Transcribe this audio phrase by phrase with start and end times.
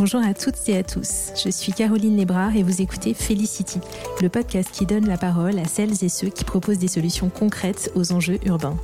[0.00, 1.30] Bonjour à toutes et à tous.
[1.44, 3.80] Je suis Caroline Lébrard et vous écoutez Felicity,
[4.22, 7.92] le podcast qui donne la parole à celles et ceux qui proposent des solutions concrètes
[7.94, 8.78] aux enjeux urbains.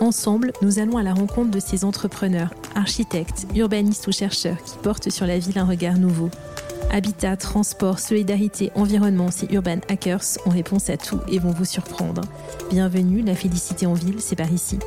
[0.00, 5.08] Ensemble, nous allons à la rencontre de ces entrepreneurs, architectes, urbanistes ou chercheurs qui portent
[5.08, 6.28] sur la ville un regard nouveau.
[6.90, 12.20] Habitat, transport, solidarité, environnement, ces urban hackers ont réponse à tout et vont vous surprendre.
[12.70, 14.78] Bienvenue, la félicité en ville, c'est par ici.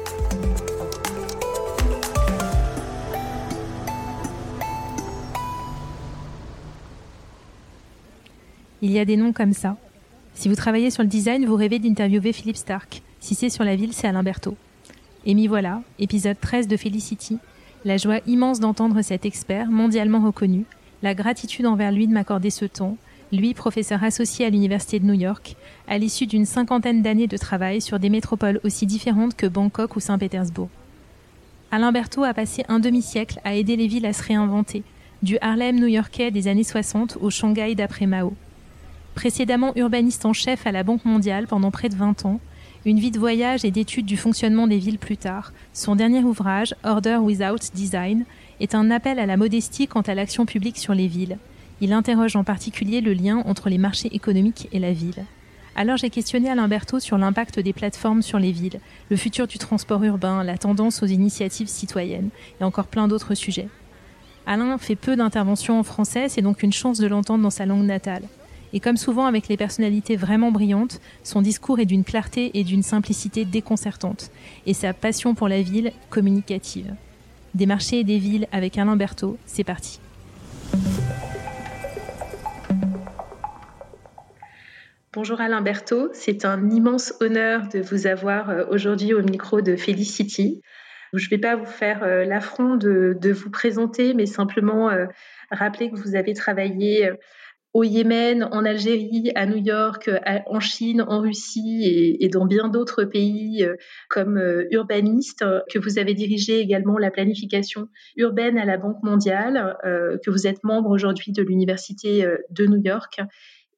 [8.83, 9.77] Il y a des noms comme ça.
[10.33, 13.01] Si vous travaillez sur le design, vous rêvez d'interviewer Philippe Stark.
[13.21, 14.57] Si c'est sur la ville, c'est Alain Berthaud.
[15.25, 17.37] Et m'y voilà, épisode 13 de Felicity.
[17.85, 20.65] La joie immense d'entendre cet expert mondialement reconnu,
[21.01, 22.97] la gratitude envers lui de m'accorder ce temps,
[23.31, 25.55] lui, professeur associé à l'Université de New York,
[25.87, 30.01] à l'issue d'une cinquantaine d'années de travail sur des métropoles aussi différentes que Bangkok ou
[30.01, 30.69] Saint-Pétersbourg.
[31.71, 34.83] Alain Berthaud a passé un demi-siècle à aider les villes à se réinventer,
[35.21, 38.33] du Harlem new-yorkais des années 60 au Shanghai d'après Mao.
[39.15, 42.39] Précédemment urbaniste en chef à la Banque mondiale pendant près de 20 ans,
[42.85, 46.75] une vie de voyage et d'étude du fonctionnement des villes plus tard, son dernier ouvrage,
[46.83, 48.25] Order Without Design,
[48.59, 51.37] est un appel à la modestie quant à l'action publique sur les villes.
[51.79, 55.25] Il interroge en particulier le lien entre les marchés économiques et la ville.
[55.75, 59.57] Alors j'ai questionné Alain Berthaud sur l'impact des plateformes sur les villes, le futur du
[59.57, 63.69] transport urbain, la tendance aux initiatives citoyennes et encore plein d'autres sujets.
[64.45, 67.85] Alain fait peu d'interventions en français, c'est donc une chance de l'entendre dans sa langue
[67.85, 68.23] natale.
[68.73, 72.81] Et comme souvent avec les personnalités vraiment brillantes, son discours est d'une clarté et d'une
[72.81, 74.31] simplicité déconcertante,
[74.65, 76.95] et sa passion pour la ville communicative.
[77.53, 79.99] Des marchés et des villes avec Alain Berthaud, c'est parti.
[85.13, 89.75] Bonjour Alain Berthaud, c'est un immense honneur de vous avoir euh, aujourd'hui au micro de
[89.75, 90.63] Felicity.
[91.13, 95.05] Je ne vais pas vous faire euh, l'affront de, vous présenter, mais simplement euh,
[95.51, 97.11] rappeler que vous avez travaillé
[97.73, 100.09] au Yémen, en Algérie, à New York,
[100.45, 103.75] en Chine, en Russie et, dans bien d'autres pays euh,
[104.09, 109.75] comme euh, urbaniste, que vous avez dirigé également la planification urbaine à la Banque mondiale,
[109.85, 113.19] euh, que vous êtes membre aujourd'hui de l'Université de New York.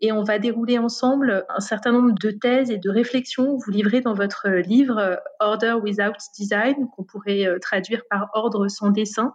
[0.01, 3.71] Et on va dérouler ensemble un certain nombre de thèses et de réflexions que vous
[3.71, 9.33] livrez dans votre livre Order Without Design, qu'on pourrait traduire par Ordre sans dessin,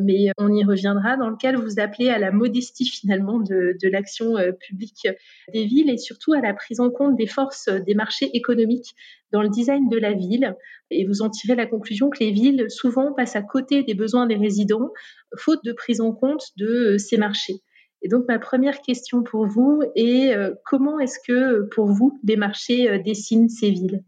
[0.00, 4.52] mais on y reviendra, dans lequel vous appelez à la modestie finalement de, l'action euh,
[4.52, 5.08] publique
[5.52, 8.94] des villes et surtout à la prise en compte des forces des marchés économiques
[9.32, 10.56] dans le design de la ville.
[10.90, 14.26] Et vous en tirez la conclusion que les villes souvent passent à côté des besoins
[14.26, 14.90] des résidents,
[15.36, 17.62] faute de prise en compte de ces marchés.
[18.02, 22.36] Et donc ma première question pour vous est euh, comment est-ce que pour vous les
[22.36, 24.04] marchés dessinent ces villes?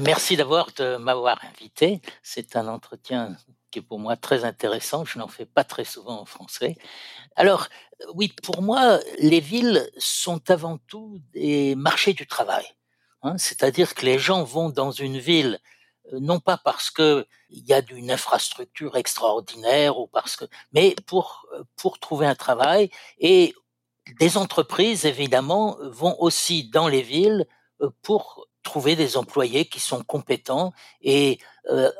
[0.00, 2.00] Merci d'abord de m'avoir invité.
[2.22, 3.36] C'est un entretien
[3.70, 5.04] qui est pour moi très intéressant.
[5.04, 6.76] Je n'en fais pas très souvent en français.
[7.36, 7.68] Alors,
[8.14, 12.64] oui, pour moi, les villes sont avant tout des marchés du travail.
[13.22, 13.36] Hein.
[13.38, 15.58] C'est-à-dire que les gens vont dans une ville
[16.12, 20.94] euh, non pas parce que il y a une infrastructure extraordinaire ou parce que, mais
[21.06, 23.54] pour euh, pour trouver un travail et
[24.20, 27.46] des entreprises évidemment vont aussi dans les villes
[27.80, 31.38] euh, pour trouver des employés qui sont compétents et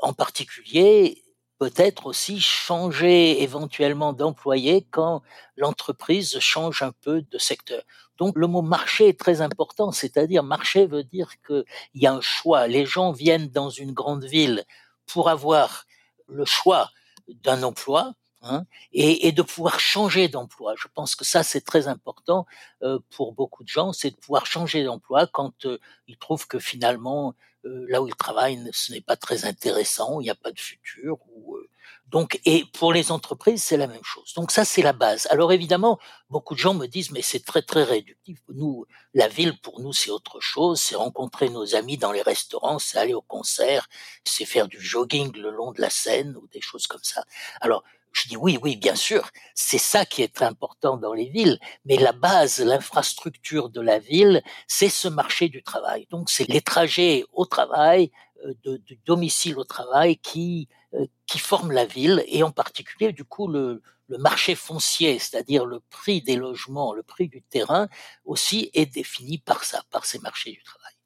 [0.02, 1.22] en particulier
[1.58, 5.22] peut-être aussi changer éventuellement d'employé quand
[5.56, 7.82] l'entreprise change un peu de secteur.
[8.16, 11.64] Donc le mot marché est très important, c'est-à-dire marché veut dire qu'il
[11.94, 12.66] y a un choix.
[12.66, 14.64] Les gens viennent dans une grande ville
[15.06, 15.84] pour avoir
[16.26, 16.90] le choix
[17.28, 20.74] d'un emploi, Hein, et, et, de pouvoir changer d'emploi.
[20.76, 22.46] Je pense que ça, c'est très important
[22.84, 26.60] euh, pour beaucoup de gens, c'est de pouvoir changer d'emploi quand euh, ils trouvent que
[26.60, 30.60] finalement, là où ils travaillent, ce n'est pas très intéressant, il n'y a pas de
[30.60, 31.18] futur.
[31.32, 31.68] Ou, euh,
[32.06, 34.32] donc, et pour les entreprises, c'est la même chose.
[34.34, 35.26] Donc ça, c'est la base.
[35.30, 35.98] Alors évidemment,
[36.30, 38.38] beaucoup de gens me disent, mais c'est très très réductif.
[38.48, 40.80] Nous, la ville, pour nous, c'est autre chose.
[40.80, 43.88] C'est rencontrer nos amis dans les restaurants, c'est aller au concert,
[44.24, 47.24] c'est faire du jogging le long de la Seine ou des choses comme ça.
[47.60, 47.84] Alors
[48.22, 51.96] je dis oui, oui, bien sûr, c'est ça qui est important dans les villes, mais
[51.96, 56.06] la base, l'infrastructure de la ville, c'est ce marché du travail.
[56.10, 58.10] Donc c'est les trajets au travail,
[58.44, 63.12] euh, de, du domicile au travail qui euh, qui forment la ville et en particulier
[63.12, 67.88] du coup le, le marché foncier, c'est-à-dire le prix des logements, le prix du terrain
[68.24, 70.97] aussi est défini par ça, par ces marchés du travail.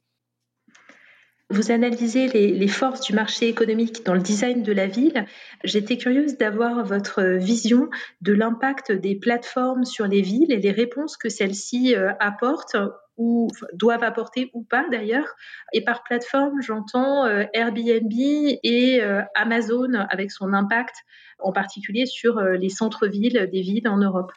[1.53, 5.27] Vous analysez les, forces du marché économique dans le design de la ville.
[5.65, 7.91] J'étais curieuse d'avoir votre vision
[8.23, 12.79] de l'impact des plateformes sur les villes et les réponses que celles-ci euh, apportent
[13.19, 15.29] ou doivent apporter ou pas d'ailleurs.
[15.75, 19.03] Et par plateforme, j'entends Airbnb et
[19.35, 20.95] Amazon avec son impact,
[21.39, 24.33] en particulier sur les centres-villes des villes en Europe.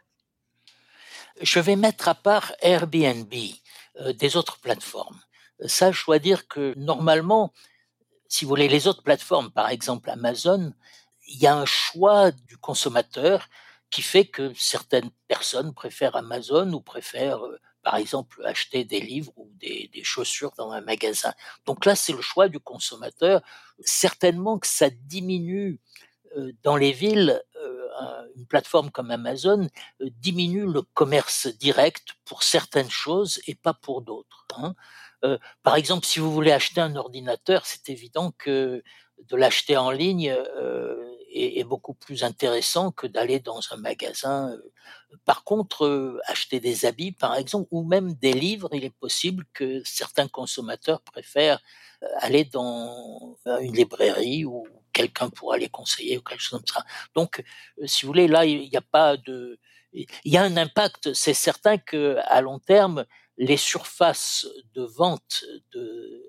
[1.41, 3.33] Je vais mettre à part Airbnb
[4.19, 5.21] des autres plateformes.
[5.65, 7.53] Ça, je dois dire que normalement,
[8.27, 10.73] si vous voulez, les autres plateformes, par exemple Amazon,
[11.27, 13.47] il y a un choix du consommateur
[13.89, 19.31] qui fait que certaines personnes préfèrent Amazon ou préfèrent, euh, par exemple, acheter des livres
[19.37, 21.33] ou des, chaussures dans un magasin.
[21.65, 23.41] Donc là, c'est le choix du consommateur.
[23.79, 25.79] Certainement que ça diminue
[26.35, 29.69] euh, dans les villes, euh, une plateforme comme Amazon
[30.01, 34.45] diminue le commerce direct pour certaines choses et pas pour d'autres.
[35.23, 35.37] Hein.
[35.63, 38.83] par exemple, si vous voulez acheter un ordinateur, c'est évident que
[39.29, 40.35] de l'acheter en ligne
[41.35, 44.51] est, beaucoup plus intéressant que d'aller dans un magasin.
[44.51, 44.71] Euh.
[45.25, 49.45] Par contre, euh, acheter des habits, par exemple, ou même des livres, il est possible
[49.53, 51.59] que certains consommateurs préfèrent
[52.03, 56.85] euh, aller dans une librairie où quelqu'un pourra les conseiller ou quelque chose comme ça.
[57.15, 57.43] Donc,
[57.85, 59.59] si vous voulez, là, il n'y a pas de,
[59.93, 61.13] il y a un impact.
[61.13, 63.05] C'est certain que à long terme,
[63.37, 65.43] les surfaces de vente
[65.73, 66.23] de,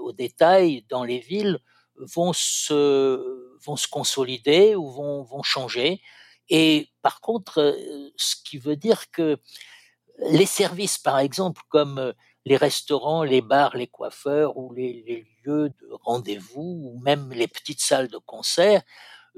[0.00, 1.58] au détail dans les villes
[1.96, 6.00] vont se vont se consolider ou vont, vont changer.
[6.48, 9.38] Et par contre, euh, ce qui veut dire que
[10.30, 12.12] les services, par exemple, comme euh,
[12.44, 17.48] les restaurants, les bars, les coiffeurs ou les, les lieux de rendez-vous ou même les
[17.48, 18.82] petites salles de concert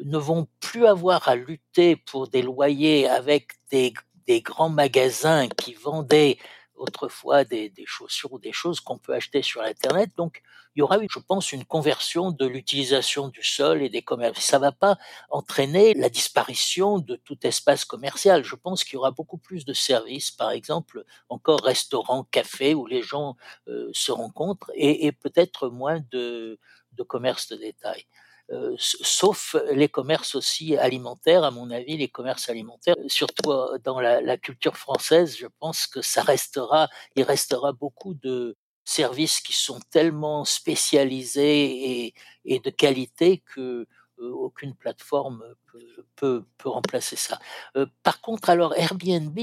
[0.02, 3.92] ne vont plus avoir à lutter pour des loyers avec des,
[4.26, 6.38] des grands magasins qui vendaient
[6.76, 10.10] autrefois des, chaussures ou des choses qu'on peut acheter sur Internet.
[10.16, 10.42] Donc,
[10.74, 14.40] il y aura, je pense, une conversion de l'utilisation du sol et des commerces.
[14.40, 14.98] Ça va pas
[15.30, 18.44] entraîner la disparition de tout espace commercial.
[18.44, 22.86] Je pense qu'il y aura beaucoup plus de services, par exemple, encore restaurants, cafés, où
[22.86, 23.36] les gens
[23.68, 26.58] euh, se rencontrent, et, peut-être moins de,
[26.92, 28.04] de commerce de détail.
[28.50, 34.00] Euh, sauf les commerces aussi alimentaires, à mon avis, les commerces alimentaires, surtout euh, dans
[34.00, 38.54] la, culture française, je pense que ça restera, il restera beaucoup de
[38.84, 42.14] services qui sont tellement spécialisés
[42.44, 43.86] et, de qualité que
[44.18, 45.42] euh, aucune plateforme
[46.16, 47.38] peut, peut, remplacer ça.
[48.02, 49.38] par contre, alors Airbnb,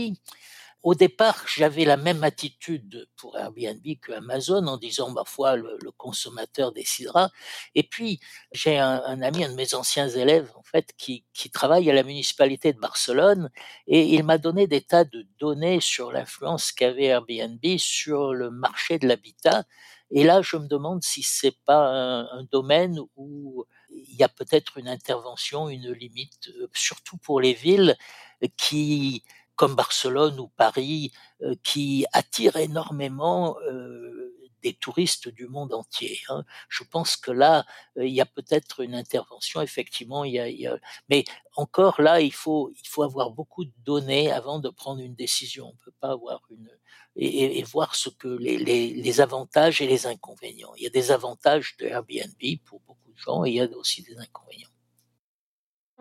[0.83, 5.77] au départ, j'avais la même attitude pour Airbnb que Amazon en disant, ma foi, le,
[5.97, 7.29] consommateur décidera.
[7.75, 8.19] Et puis,
[8.51, 12.01] j'ai un, ami, un de mes anciens élèves, en fait, qui, qui travaille à la
[12.01, 13.51] municipalité de Barcelone
[13.85, 18.97] et il m'a donné des tas de données sur l'influence qu'avait Airbnb sur le marché
[18.97, 19.65] de l'habitat.
[20.09, 24.77] Et là, je me demande si c'est pas un, domaine où il y a peut-être
[24.77, 27.95] une intervention, une limite, euh, surtout pour les villes
[28.57, 29.23] qui
[29.61, 31.11] comme Barcelone ou Paris,
[31.43, 36.19] euh, qui attirent énormément euh, des touristes du monde entier.
[36.29, 36.45] Hein.
[36.67, 37.63] Je pense que là,
[37.95, 40.23] euh, il y a peut-être une intervention, effectivement.
[40.23, 40.79] Il y, a,
[41.09, 41.25] Mais
[41.55, 45.67] encore là, il faut, il faut avoir beaucoup de données avant de prendre une décision.
[45.67, 46.67] On peut pas avoir une
[47.15, 50.73] et, voir ce que les, les, les, avantages et les inconvénients.
[50.75, 53.69] Il y a des avantages de Airbnb pour beaucoup de gens et il y a
[53.77, 54.70] aussi des inconvénients.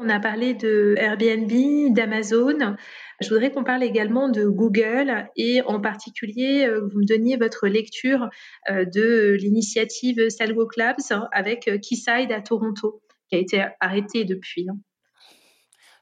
[0.03, 2.75] On a parlé de Airbnb, d'Amazon.
[3.21, 7.69] Je voudrais qu'on parle également de Google et en particulier, euh, vous me donniez votre
[7.69, 8.31] lecture
[8.71, 10.97] euh, de l'initiative Salgo Clubs
[11.33, 14.67] avec euh, Keyside à Toronto, qui a été arrêté depuis.
[14.71, 14.79] Hein.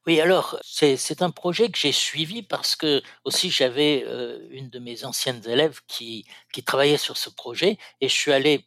[0.07, 4.07] Oui, alors c'est un projet que j'ai suivi parce que aussi j'avais
[4.51, 8.65] une de mes anciennes élèves qui, qui travaillait sur ce projet et je suis allé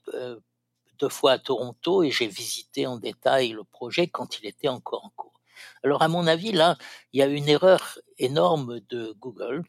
[1.01, 5.03] deux fois à Toronto et j'ai visité en détail le projet quand il était encore
[5.03, 5.41] en cours.
[5.83, 6.77] Alors à mon avis, là,
[7.11, 9.63] il y a une erreur énorme de Google.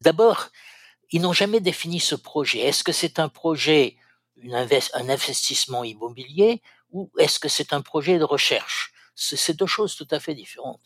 [0.00, 0.48] D'abord,
[1.10, 2.60] ils n'ont jamais défini ce projet.
[2.60, 3.96] Est-ce que c'est un projet,
[4.44, 6.62] un investissement immobilier
[6.92, 8.92] ou est-ce que c'est un projet de recherche?
[9.16, 10.82] C'est deux choses tout à fait différentes.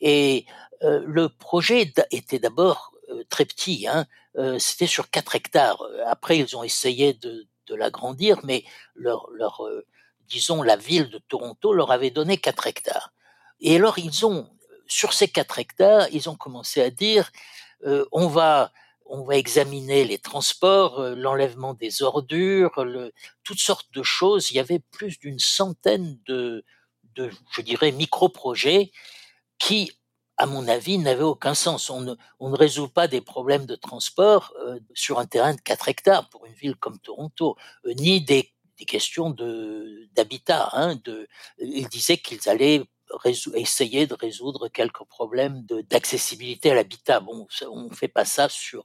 [0.00, 0.46] Et
[0.82, 4.06] euh, le projet était d'abord euh, très petit, hein.
[4.36, 5.82] euh, c'était sur 4 hectares.
[6.06, 8.64] Après, ils ont essayé de, de l'agrandir, mais
[8.94, 9.84] leur, leur euh,
[10.28, 13.12] disons, la ville de Toronto leur avait donné 4 hectares.
[13.60, 14.48] Et alors, ils ont,
[14.86, 17.30] sur ces 4 hectares, ils ont commencé à dire,
[17.84, 18.72] euh, on va,
[19.06, 22.84] on va examiner les transports, euh, l'enlèvement des ordures,
[23.42, 24.50] toutes sortes de choses.
[24.50, 26.64] Il y avait plus d'une centaine de,
[27.16, 28.92] de, je dirais, micro-projets
[29.58, 29.92] qui
[30.36, 31.90] à mon avis, n'avait aucun sens.
[31.90, 34.52] On ne, on ne, résout pas des problèmes de transport
[34.92, 36.28] sur un terrain de 4 hectares
[36.72, 37.56] comme Toronto,
[37.86, 38.50] euh, ni des,
[38.86, 39.30] questions
[40.14, 40.68] d'habitat.
[40.72, 41.26] Hein, de,
[41.58, 42.82] ils disaient qu'ils allaient
[43.54, 47.20] essayer de résoudre quelques problèmes d'accessibilité à l'habitat.
[47.20, 48.84] Bon, on ne fait pas ça sur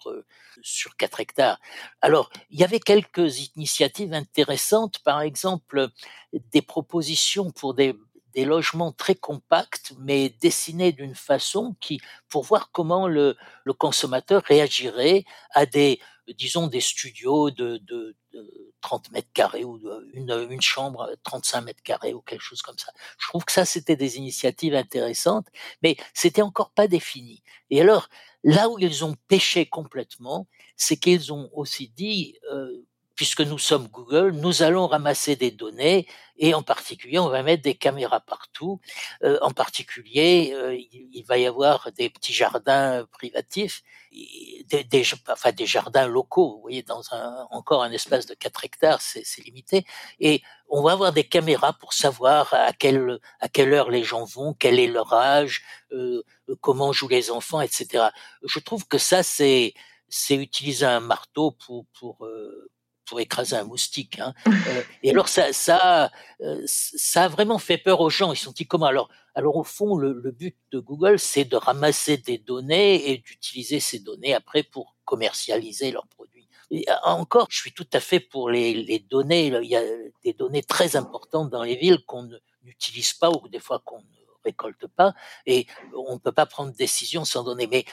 [0.62, 1.60] sur 4 hectares.
[2.02, 5.90] Alors, il y avait quelques initiatives intéressantes, par exemple
[6.34, 7.96] des propositions pour des
[8.36, 13.36] logements très compacts, mais dessinés d'une façon qui, pour voir comment le
[13.78, 16.00] consommateur réagirait à des,
[16.38, 19.80] disons, des studios de, de, de 30 mètres carrés ou
[20.14, 22.92] une, une chambre 35 mètres carrés ou quelque chose comme ça.
[23.18, 25.48] Je trouve que ça, c'était des initiatives intéressantes,
[25.82, 27.44] mais c'était encore pas défini.
[27.70, 28.10] Et alors,
[28.44, 32.86] là où ils ont pêché complètement, c'est qu'ils ont aussi dit, euh,
[33.20, 36.08] puisque nous sommes Google, nous allons ramasser des données
[36.38, 38.80] et en particulier, on va mettre des caméras partout.
[39.26, 43.84] Euh, en particulier, euh, il, va y avoir des petits jardins privatifs,
[44.14, 46.54] des, des, enfin des jardins locaux.
[46.56, 49.86] Vous voyez, dans un, encore un espace de 4 hectares, c'est limité.
[50.22, 54.24] Et on va avoir des caméras pour savoir à quelle à quelle heure les gens
[54.24, 56.24] vont, quel est leur âge, euh,
[56.62, 58.12] comment jouent les enfants, etc.
[58.44, 59.74] Je trouve que ça, c'est
[60.08, 62.70] c'est utiliser un marteau pour pour euh,
[63.10, 64.20] pour écraser un moustique.
[64.20, 64.34] Hein.
[64.68, 66.12] Euh, et alors ça, ça,
[66.42, 68.34] euh, ça a vraiment fait peur aux gens.
[68.34, 71.56] Ils sont dit comment Alors, alors au fond, le, le but de Google, c'est de
[71.56, 76.48] ramasser des données et d'utiliser ces données après pour commercialiser leurs produits.
[76.72, 79.48] Et euh, encore, je suis tout à fait pour les, les données.
[79.48, 79.84] Il y a
[80.24, 82.30] des données très importantes dans les villes qu'on
[82.64, 84.04] n'utilise pas ou des fois qu'on
[84.50, 85.14] récolte pas
[85.46, 87.68] et on ne peut pas prendre décision sans données.
[87.68, 87.86] Mais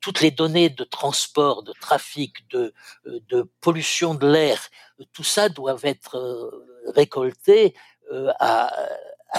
[0.00, 2.74] toutes les données de transport, de trafic, de,
[3.06, 4.58] euh, de pollution de l'air,
[5.12, 7.74] tout ça doivent être euh, récoltées
[8.12, 8.72] euh, à,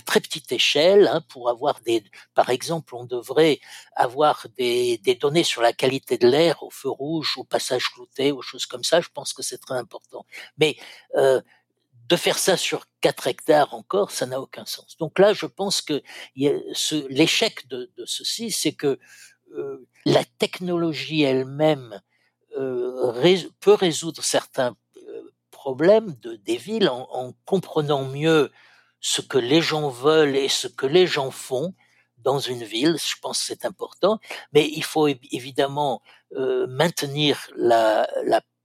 [0.05, 3.59] très petite échelle hein, pour avoir des, par exemple, on devrait
[3.95, 8.31] avoir des, des données sur la qualité de l'air au feu rouge, au passage clouté,
[8.31, 9.01] aux choses comme ça.
[9.01, 10.25] Je pense que c'est très important.
[10.57, 10.77] Mais
[11.17, 11.41] euh,
[12.11, 14.97] de faire ça sur 4 hectares encore, ça n'a aucun sens.
[14.97, 16.03] Donc là, je pense que
[16.35, 18.99] l'échec de, ceci, c'est que
[19.53, 22.01] euh, la technologie elle-même
[22.57, 28.51] euh, peut résoudre certains euh, problèmes de, des villes en, en, comprenant mieux
[28.99, 31.73] ce que les gens veulent et ce que les gens font
[32.17, 32.97] dans une ville.
[32.97, 34.19] Je pense que c'est important,
[34.51, 36.01] mais il faut évidemment
[36.67, 38.07] maintenir la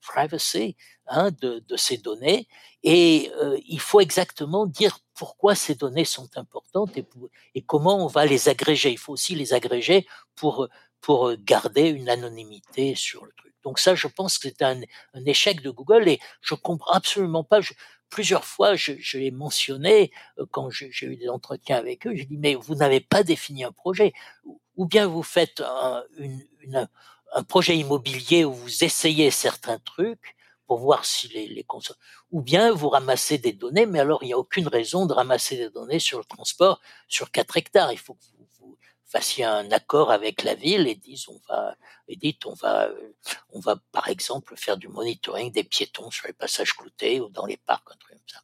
[0.01, 0.77] privacy
[1.09, 2.49] hein, de, de, ces données
[2.83, 7.07] et euh, il faut exactement dire pourquoi ces données sont importantes et,
[7.55, 8.91] et, comment on va les agréger.
[8.91, 10.69] Il faut aussi les agréger pour,
[11.01, 13.55] pour garder une anonymité sur le truc.
[13.65, 14.81] Donc ça, je pense que c'est un,
[15.15, 17.61] un, échec de Google et je comprends absolument pas.
[18.09, 22.15] Plusieurs fois, je, je l'ai mentionné euh, quand j'ai eu des entretiens avec eux.
[22.15, 24.13] Je dis mais vous n'avez pas défini un projet,
[24.77, 26.89] ou bien vous faites un, une, une
[27.35, 30.36] un projet immobilier où vous essayez certains trucs
[30.67, 31.65] pour voir si les, les
[32.31, 35.57] ou bien vous ramassez des données, mais alors il n'y a aucune raison de ramasser
[35.57, 37.93] des données sur le transport sur 4 hectares.
[37.93, 41.77] Il faut que vous, vous fassiez un accord avec la ville et dites on va,
[42.09, 42.91] et dites on va,
[43.51, 47.47] on va par exemple faire du monitoring des piétons sur les passages cloutés ou dans
[47.47, 48.41] les parcs, un truc comme ça.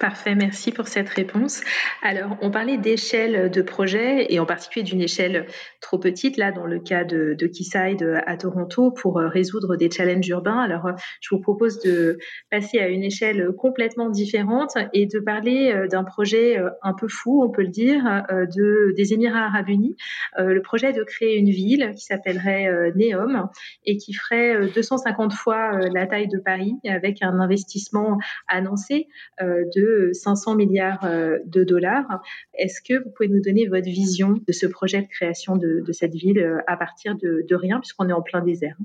[0.00, 1.60] Parfait, merci pour cette réponse.
[2.00, 5.44] Alors, on parlait d'échelle de projet et en particulier d'une échelle
[5.82, 9.90] trop petite, là, dans le cas de, de Quayside à Toronto, pour euh, résoudre des
[9.90, 10.58] challenges urbains.
[10.58, 12.16] Alors, euh, je vous propose de
[12.50, 17.42] passer à une échelle complètement différente et de parler euh, d'un projet un peu fou,
[17.44, 19.96] on peut le dire, de, des Émirats arabes unis.
[20.38, 23.48] Le projet de créer une ville qui s'appellerait Neom
[23.84, 28.16] et qui ferait 250 fois la taille de Paris avec un investissement
[28.48, 29.08] annoncé
[29.40, 32.20] de 500 milliards euh, de dollars.
[32.54, 36.14] Est-ce que vous pouvez nous donner votre vision de ce projet de création de, cette
[36.14, 38.76] ville euh, à partir de, rien, puisqu'on est en plein désert?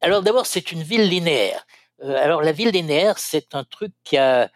[0.00, 1.66] Alors d'abord, c'est une ville linéaire.
[2.02, 4.50] Euh, alors la ville linéaire, c'est un truc qui a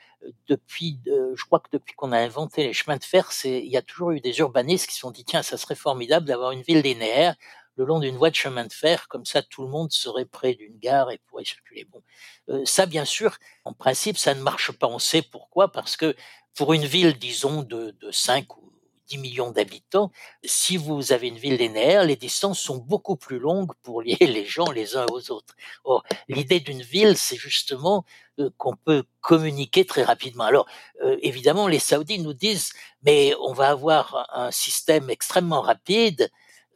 [0.48, 3.82] depuis, je crois que depuis qu'on a inventé les chemins de fer, il y a
[3.82, 6.82] toujours eu des urbanistes qui se sont dit tiens, ça serait formidable d'avoir une ville
[6.82, 7.36] linéaire
[7.76, 10.54] le long d'une voie de chemin de fer, comme ça tout le monde serait près
[10.54, 11.84] d'une gare et pourrait circuler.
[11.84, 12.02] Bon,
[12.48, 14.86] euh, ça bien sûr, en principe, ça ne marche pas.
[14.86, 16.14] On sait pourquoi, parce que
[16.54, 18.70] pour une ville, disons, de, de 5 ou
[19.10, 20.10] 10 millions d'habitants,
[20.44, 24.46] si vous avez une ville linéaire, les distances sont beaucoup plus longues pour lier les
[24.46, 25.54] gens les uns aux autres.
[25.84, 28.04] Or, l'idée d'une ville, c'est justement
[28.38, 30.44] euh, qu'on peut communiquer très rapidement.
[30.44, 30.66] Alors,
[31.02, 32.72] euh, évidemment, les Saoudis nous disent,
[33.02, 36.30] mais on va avoir un système extrêmement rapide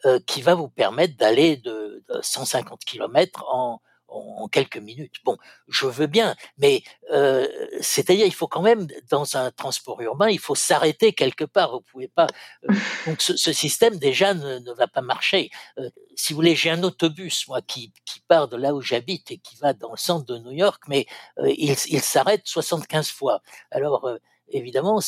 [0.06, 5.16] euh, qui va vous permettre d'aller de, de, 150 km en, en, quelques minutes.
[5.24, 5.36] Bon,
[5.68, 7.46] je veux bien, mais euh,
[7.80, 11.72] c'est-à-dire il faut quand même dans un transport urbain, il faut s'arrêter quelque part.
[11.72, 12.26] Vous pouvez pas.
[12.68, 12.74] Euh,
[13.06, 15.50] donc ce, ce, système déjà ne, ne va pas marcher.
[15.78, 19.30] Euh, si vous voulez, j'ai un autobus moi qui, qui part de là où j'habite
[19.30, 21.06] et qui va dans le centre de New York, mais
[21.38, 23.42] euh, il, il s'arrête 75 fois.
[23.70, 24.08] Alors
[24.48, 25.00] évidemment,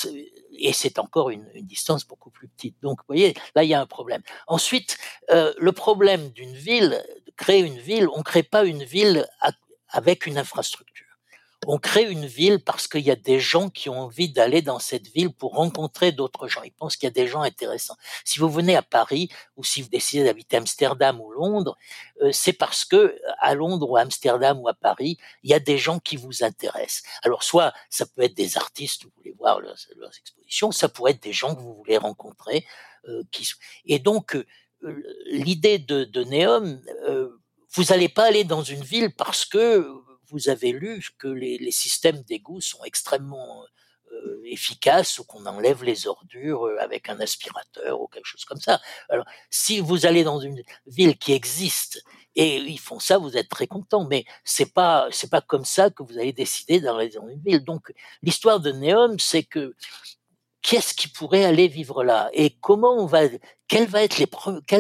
[0.52, 2.76] et c'est encore une, distance beaucoup plus petite.
[2.83, 4.23] Donc, vous voyez, là, il y a un problème.
[4.47, 4.99] Ensuite,
[5.31, 7.02] euh, le problème d'une ville,
[7.37, 9.26] créer une ville, on ne crée pas une ville
[9.90, 11.05] avec une infrastructure
[11.68, 14.78] on crée une ville parce qu'il y a des gens qui ont envie d'aller dans
[14.78, 16.62] cette ville pour rencontrer d'autres gens.
[16.62, 17.96] Ils pensent qu'il y a des gens intéressants.
[18.25, 21.76] Si vous venez à Paris ou si vous décidez d'habiter Amsterdam ou Londres,
[22.23, 25.58] euh, c'est parce que à Londres ou à Amsterdam ou à Paris, il y a
[25.58, 27.02] des gens qui vous intéressent.
[27.23, 29.76] Alors soit ça peut être des artistes, vous voulez voir leurs,
[30.18, 32.64] expositions, ça pourrait être des gens que vous voulez rencontrer.
[33.08, 33.49] Euh, qui...
[33.87, 34.44] Et donc euh,
[35.26, 36.80] l'idée de, de Neom,
[37.70, 41.71] vous n'allez pas aller dans une ville parce que vous avez lu que les, les
[41.71, 43.64] systèmes d'égout sont extrêmement
[44.12, 48.61] euh, efficaces ou qu'on enlève les ordures euh, avec un aspirateur ou quelque chose comme
[48.61, 48.80] ça.
[49.09, 52.04] Alors, si vous allez dans une ville qui existe
[52.37, 54.06] et ils font ça, vous êtes très content.
[54.06, 57.64] Mais c'est pas c'est pas comme ça que vous allez décider d'aller dans une ville.
[57.64, 57.92] Donc,
[58.23, 59.75] l'histoire de Neom, c'est que
[60.66, 63.20] qu'est-ce qui pourrait aller vivre là et comment on va
[63.68, 64.28] quelles, être les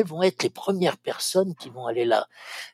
[0.02, 2.26] vont être les premières personnes qui vont aller là?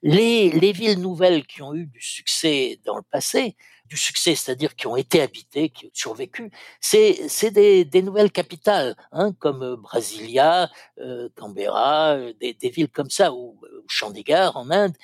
[0.03, 3.55] Les, les villes nouvelles qui ont eu du succès dans le passé
[3.85, 6.51] du succès, c'est-à-dire qui ont été habités, qui ont survécu,
[6.81, 13.11] c'est des, des nouvelles capitales, hein, comme Brasilia, euh, Canberra, euh, des, des, villes comme
[13.11, 13.61] ça, ou,
[13.93, 14.95] Chandigarh en Inde.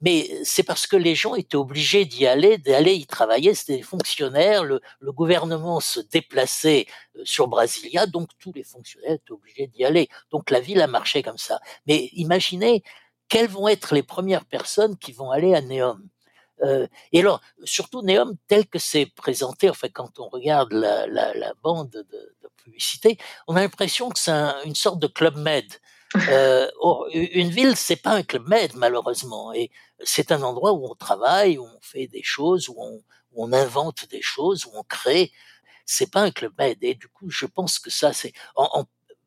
[0.00, 3.54] mais c'est parce que les gens étaient obligés d'y aller, d'aller y travailler.
[3.54, 4.64] C'était des fonctionnaires.
[4.64, 4.80] Le,
[5.12, 6.86] gouvernement se déplaçait
[7.24, 10.08] sur Brasilia, donc tous les fonctionnaires étaient obligés d'y aller.
[10.30, 11.60] Donc la ville a marché comme ça.
[11.86, 12.82] Mais imaginez
[13.28, 16.08] quelles vont être les premières personnes qui vont aller à Neom
[16.62, 21.90] euh, et alors, surtout Neom, tel que c'est présenté, enfin, quand on regarde la, bande
[21.90, 22.06] de,
[22.64, 25.64] publicité, on a l'impression que c'est un, une sorte de club med.
[26.28, 26.68] Euh,
[27.12, 29.70] une ville, c'est pas un club med, malheureusement, et
[30.04, 32.76] c'est un endroit où on travaille, où on fait des choses, où
[33.34, 35.32] on, invente des choses, où on crée.
[35.84, 38.32] C'est pas un club med, et du coup, je pense que ça, c'est,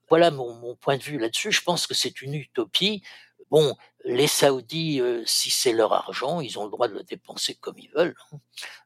[0.10, 1.52] voilà mon, mon point de vue là-dessus.
[1.52, 3.04] Je pense que c'est une utopie.
[3.52, 7.56] Bon, les Saoudis, euh, si c'est leur argent, ils ont le droit de le dépenser
[7.56, 8.16] comme ils veulent.
[8.32, 8.40] Hein.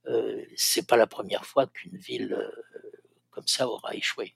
[0.08, 2.92] Euh, c'est pas la première fois qu'une ville euh,
[3.32, 4.36] comme ça aura échoué.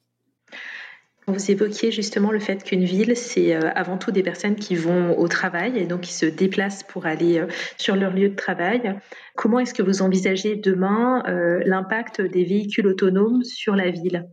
[1.28, 5.18] Vous évoquiez justement le fait qu'une ville, c'est euh, avant tout des personnes qui vont
[5.18, 7.46] au travail et donc qui se déplacent pour aller
[7.78, 8.98] sur leur lieu de travail.
[9.36, 11.24] Comment est-ce que vous envisagez demain
[11.66, 14.26] l'impact des véhicules autonomes sur la ville?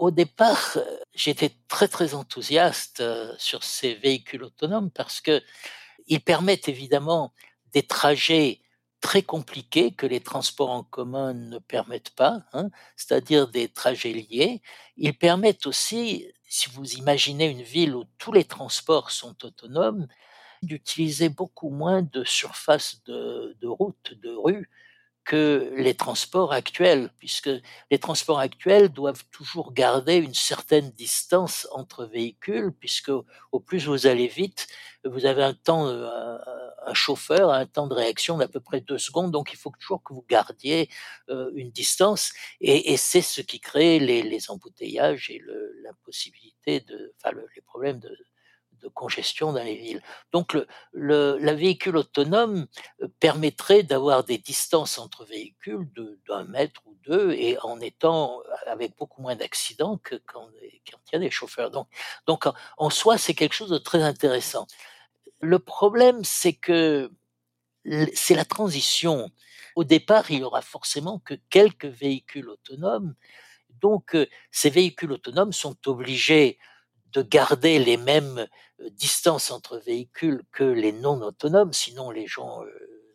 [0.00, 5.42] Au départ, euh, j'étais très très enthousiaste euh, sur ces véhicules autonomes parce que
[6.06, 7.34] ils permettent évidemment
[7.74, 8.60] des trajets
[9.00, 14.62] très compliqués que les transports en commun ne permettent pas, hein, c'est-à-dire des trajets liés.
[14.96, 20.06] Ils permettent aussi, si vous imaginez une ville où tous les transports sont autonomes,
[20.62, 24.68] d'utiliser beaucoup moins de surface de, de route, de rue,
[25.24, 27.50] que les transports actuels, puisque
[27.90, 33.12] les transports actuels doivent toujours garder une certaine distance entre véhicules, puisque
[33.52, 34.66] au plus vous allez vite,
[35.04, 36.36] vous avez un temps, euh,
[36.90, 39.72] un chauffeur a un temps de réaction d'à peu près deux secondes, donc il faut
[39.78, 40.88] toujours que vous gardiez
[41.28, 45.40] euh, une distance, et, c'est ce qui crée les, embouteillages et
[45.84, 48.16] l'impossibilité de, enfin le, les problèmes de,
[48.94, 50.02] congestion dans les villes.
[50.32, 50.56] Donc
[50.92, 52.66] le, la véhicule autonome
[53.02, 55.86] euh, permettrait d'avoir des distances entre véhicules
[56.26, 60.80] d'un mètre ou deux et en étant avec beaucoup moins d'accidents que quand, il
[61.12, 61.70] y a des chauffeurs.
[61.70, 61.88] Donc,
[62.26, 62.46] donc
[62.78, 64.66] en soi, c'est quelque chose de très intéressant.
[65.40, 67.10] Le problème, c'est que
[68.14, 69.30] c'est la transition.
[69.76, 73.14] Au départ, il y aura forcément que quelques véhicules autonomes.
[73.80, 76.58] Donc, euh, ces véhicules autonomes sont obligés
[77.12, 78.46] de garder les mêmes
[78.80, 82.62] euh, distances entre véhicules que les non autonomes, sinon les gens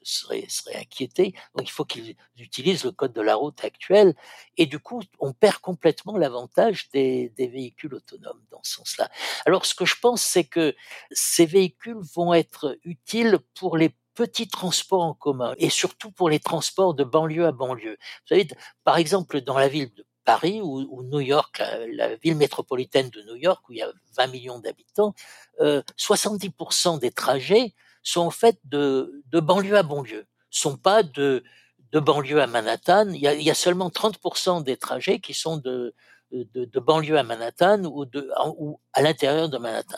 [0.06, 1.34] seraient, seraient inquiétés.
[1.56, 4.16] Donc il faut qu'ils utilisent le code de la route actuel.
[4.58, 9.10] Et du coup, on perd complètement l'avantage des, des, véhicules autonomes dans ce sens-là.
[9.46, 10.76] Alors ce que je pense, c'est que
[11.12, 16.40] ces véhicules vont être utiles pour les petits transports en commun et surtout pour les
[16.40, 17.98] transports de banlieue à banlieue.
[18.00, 18.48] Vous savez,
[18.84, 21.62] par exemple, dans la ville de Paris ou, New York,
[21.94, 25.14] la, ville métropolitaine de New York, où il y a 20 millions d'habitants,
[25.62, 31.44] euh, 70% des trajets sont en fait de, de banlieue à banlieue, sont pas de,
[31.92, 33.10] de banlieue à Manhattan.
[33.10, 35.94] Il y, a, il y a seulement 30% des trajets qui sont de,
[36.32, 39.98] de, banlieue à Manhattan ou, de, ou à l'intérieur de Manhattan.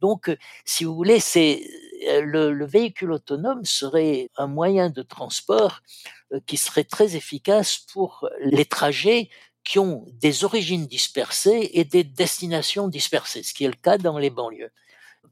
[0.00, 1.66] Donc, si vous voulez, c'est
[2.08, 5.80] euh, le, le, véhicule autonome serait un moyen de transport
[6.32, 9.30] euh, qui serait très efficace pour les trajets
[9.64, 14.18] qui ont des origines dispersées et des destinations dispersées, ce qui est le cas dans
[14.18, 14.70] les banlieues.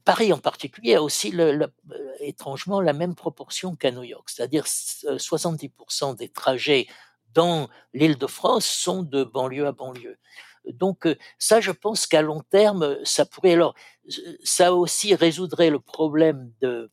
[0.05, 4.29] Paris en particulier a aussi le, le, euh, étrangement la même proportion qu'à New York,
[4.29, 6.87] c'est-à-dire 70% euh, des trajets
[7.33, 10.17] dans l'île de France sont de banlieue à banlieue.
[10.73, 13.75] Donc ça, je pense qu'à long terme, ça pourrait alors
[14.43, 16.89] ça aussi résoudrait le problème de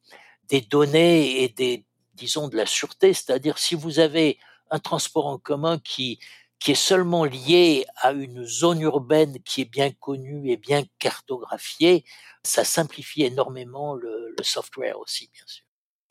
[0.48, 4.38] des données et des disons de la sûreté, c'est-à-dire si vous avez
[4.70, 6.18] un transport en commun qui
[6.62, 12.04] qui est seulement lié à une zone urbaine qui est bien connue et bien cartographiée,
[12.44, 15.64] ça simplifie énormément le, le software aussi, bien sûr.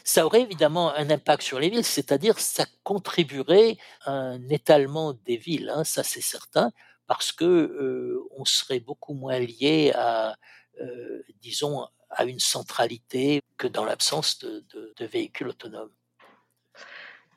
[0.04, 5.38] Ça aurait évidemment un impact sur les villes, c'est-à-dire ça contribuerait à un étalement des
[5.38, 6.72] villes, hein, ça c'est certain,
[7.08, 10.36] parce que euh, on serait beaucoup moins lié à,
[10.82, 15.94] euh, disons, à une centralité que dans l'absence de, de, de véhicules autonomes.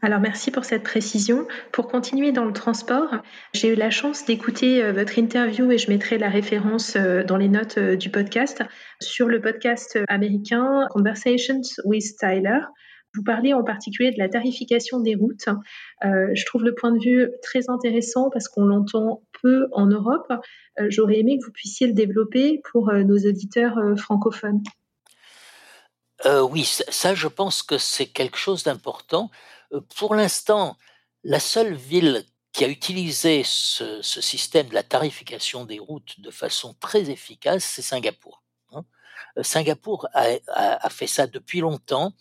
[0.04, 1.48] Alors merci pour cette précision.
[1.72, 3.22] Pour continuer dans le transport,
[3.54, 7.38] j'ai eu la chance d'écouter euh, votre interview et je mettrai la référence euh, dans
[7.38, 8.62] les notes euh, du podcast
[9.00, 12.58] sur le podcast américain Conversations with Tyler.
[13.14, 15.48] Vous parlez en particulier de la tarification des routes.
[16.02, 20.30] je trouve le point de vue très intéressant parce qu'on l'entend peu en Europe.
[20.88, 24.64] J'aurais aimé que vous puissiez le développer pour nos auditeurs francophones.
[26.50, 29.30] oui, ça, je pense que c'est quelque chose d'important.
[29.74, 30.76] Euh, pour l'instant,
[31.22, 36.74] la seule ville qui a utilisé ce, système de la tarification des routes de façon
[36.74, 38.42] très efficace, c'est Singapour.
[38.70, 38.84] Hein.
[39.38, 42.12] Euh, Singapour a, fait ça depuis longtemps.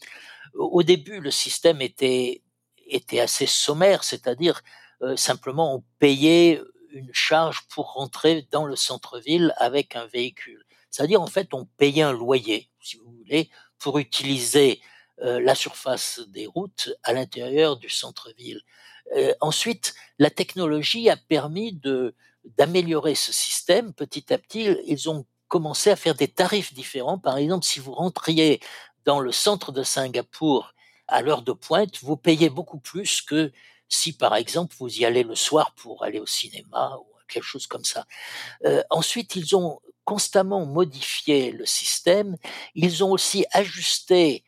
[0.55, 2.41] Au début, le système était,
[2.87, 4.61] était assez sommaire, c'est-à-dire
[5.01, 6.61] euh, simplement on payait
[6.91, 10.63] une charge pour rentrer dans le centre-ville avec un véhicule.
[10.89, 14.81] C'est-à-dire en fait on payait un loyer, si vous voulez, pour utiliser
[15.19, 18.61] la surface des routes à l'intérieur du centre-ville.
[19.15, 22.15] Euh, ensuite, la technologie a permis de
[22.57, 23.93] d'améliorer ce système.
[23.93, 27.17] Petit à petit, ils ont commencé à faire des tarifs différents.
[27.17, 28.59] Par exemple, si vous rentriez
[29.05, 30.73] dans le centre de Singapour
[31.07, 33.53] à l'heure de pointe, vous payez beaucoup plus que
[33.87, 37.65] si, par exemple, vous y allez le soir pour aller au cinéma ou quelque chose
[37.65, 38.05] comme ça.
[38.65, 42.35] Euh, ensuite, ils ont constamment modifié le système.
[42.75, 44.43] Ils ont aussi ajusté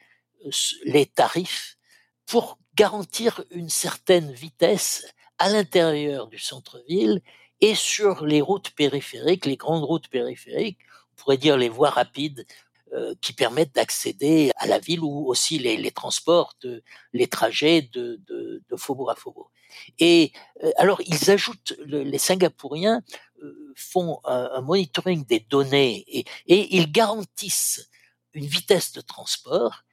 [0.83, 1.77] les tarifs
[2.25, 5.05] pour garantir une certaine vitesse
[5.37, 7.21] à l'intérieur du centre-ville
[7.61, 10.79] et sur les routes périphériques, les grandes routes périphériques,
[11.13, 12.45] on pourrait dire les voies rapides
[12.93, 18.19] euh, qui permettent d'accéder à la ville ou aussi les, transports, de, les trajets de,
[18.27, 19.51] de, de, faubourg à faubourg.
[19.99, 20.31] Et
[20.63, 23.01] euh, alors ils ajoutent, les Singapouriens
[23.41, 27.89] euh, font un, monitoring des données et ils garantissent
[28.33, 29.84] une vitesse de transport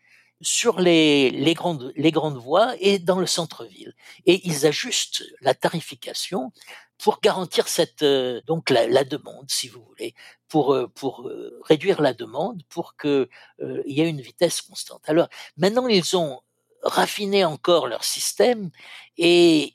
[0.43, 3.95] sur les, les, grandes, les grandes voies et dans le centre-ville.
[4.27, 6.53] Et ils ajustent la tarification
[6.99, 10.15] pour garantir cette euh, donc la, la, demande, si vous voulez,
[10.49, 13.29] pour euh, pour euh, réduire la demande, pour que
[13.61, 15.03] il y ait une vitesse constante.
[15.07, 16.41] Alors maintenant ils ont
[16.83, 18.71] raffiné encore leur système
[19.17, 19.75] et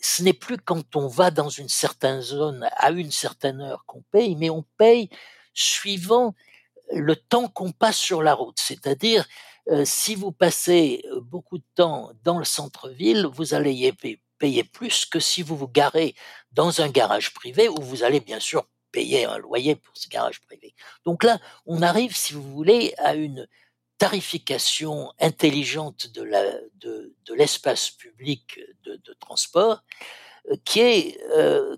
[0.00, 4.02] ce n'est plus quand on va dans une certaine zone à une certaine heure qu'on
[4.10, 5.08] paye, mais on paye
[5.54, 6.34] suivant
[6.92, 8.58] le temps qu'on passe sur la route.
[8.58, 9.26] C'est-à-dire
[9.68, 13.92] euh, si vous passez euh, beaucoup de temps dans le centre-ville, vous allez
[14.38, 16.14] payer plus que si vous vous garez
[16.50, 20.40] dans un garage privé où vous allez bien sûr payer un loyer pour ce garage
[20.40, 20.74] privé.
[21.04, 23.48] Donc là, on arrive, si vous voulez, à une
[23.98, 29.84] tarification intelligente de l'espace public de, transport
[30.50, 31.18] euh, qui est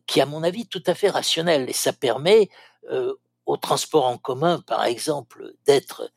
[0.07, 2.49] qui à mon avis tout à fait rationnel et ça permet
[2.91, 3.15] euh,
[3.47, 6.11] au transport en commun par exemple d'être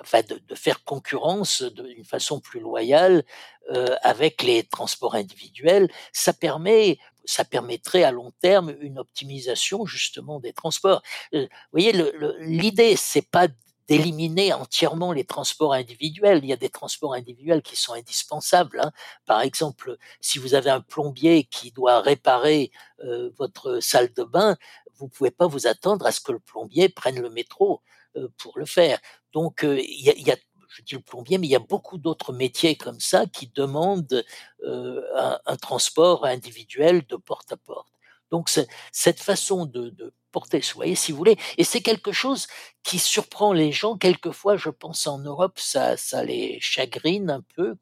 [0.00, 3.24] enfin de, faire concurrence d'une façon plus loyale
[3.70, 10.40] euh, avec les transports individuels, ça permet ça permettrait à long terme une optimisation justement
[10.40, 11.02] des transports.
[11.34, 11.92] Euh, vous voyez,
[12.40, 13.46] l'idée c'est pas
[13.90, 16.40] d'éliminer entièrement les transports individuels.
[16.44, 18.80] Il y a des transports individuels qui sont indispensables.
[18.80, 18.92] Hein.
[19.26, 22.70] Par exemple, si vous avez un plombier qui doit réparer
[23.04, 24.56] euh, votre salle de bain,
[24.96, 27.82] vous pouvez pas vous attendre à ce que le plombier prenne le métro
[28.16, 29.00] euh, pour le faire.
[29.32, 30.36] Donc, euh, il y a, y a
[30.70, 34.24] je dis le plombier, mais il y a beaucoup d'autres métiers comme ça qui demandent
[34.62, 37.88] euh, un, un, transport individuel de porte à porte.
[38.30, 38.48] Donc
[38.92, 42.46] cette façon de, de porter soyer, si vous voulez, et c'est quelque chose
[42.82, 43.96] qui surprend les gens.
[43.98, 47.74] Quelquefois, je pense en Europe, ça, ça les chagrine un peu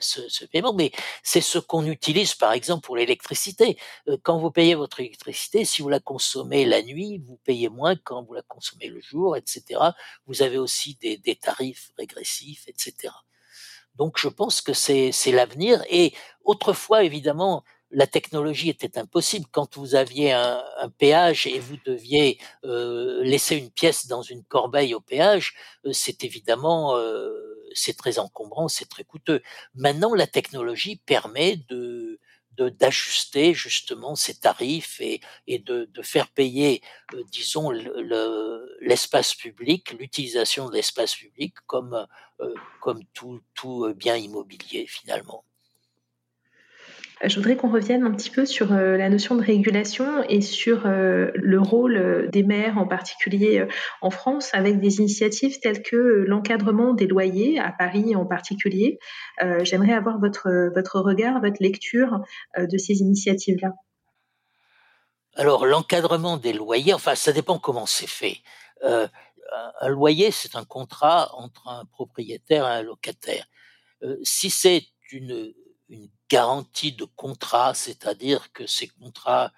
[0.00, 3.78] ce, ce, paiement, mais c'est ce qu'on utilise par exemple pour l'électricité.
[4.08, 7.96] Euh, quand vous payez votre électricité, si vous la consommez la nuit, vous payez moins
[7.96, 9.80] quand vous la consommez le jour, etc.
[10.26, 13.12] Vous avez aussi des tarifs régressifs, etc.
[13.98, 15.82] Donc je pense que c'est l'avenir.
[15.90, 16.14] Et
[16.44, 19.46] autrefois, évidemment, la technologie était impossible.
[19.50, 20.62] Quand vous aviez un,
[20.98, 26.24] péage et vous deviez euh, laisser une pièce dans une corbeille au péage, euh, c'est
[26.24, 27.30] évidemment euh,
[27.74, 29.42] c'est très encombrant, c'est très coûteux.
[29.74, 32.20] Maintenant, la technologie permet de
[32.80, 35.20] d'ajuster justement ces tarifs et,
[35.60, 36.82] de, faire payer,
[37.30, 37.70] disons,
[38.80, 42.04] l'espace public, l'utilisation de l'espace public comme,
[42.80, 45.44] comme tout, tout bien immobilier finalement.
[47.24, 50.86] Je voudrais qu'on revienne un petit peu sur euh, la notion de régulation et sur
[50.86, 53.66] euh, le rôle euh, des maires, en particulier
[54.02, 58.98] en France, avec des initiatives telles que l'encadrement des loyers, à Paris en particulier.
[59.62, 62.20] J'aimerais avoir votre, votre regard, votre lecture
[62.56, 63.72] de ces initiatives-là.
[65.34, 68.38] Alors, l'encadrement des loyers, enfin, ça dépend comment c'est fait.
[68.82, 73.46] un loyer, c'est un contrat entre un propriétaire et un locataire.
[74.22, 75.52] si c'est une
[75.88, 79.52] une garantie de contrat, c'est-à-dire que ces contrats,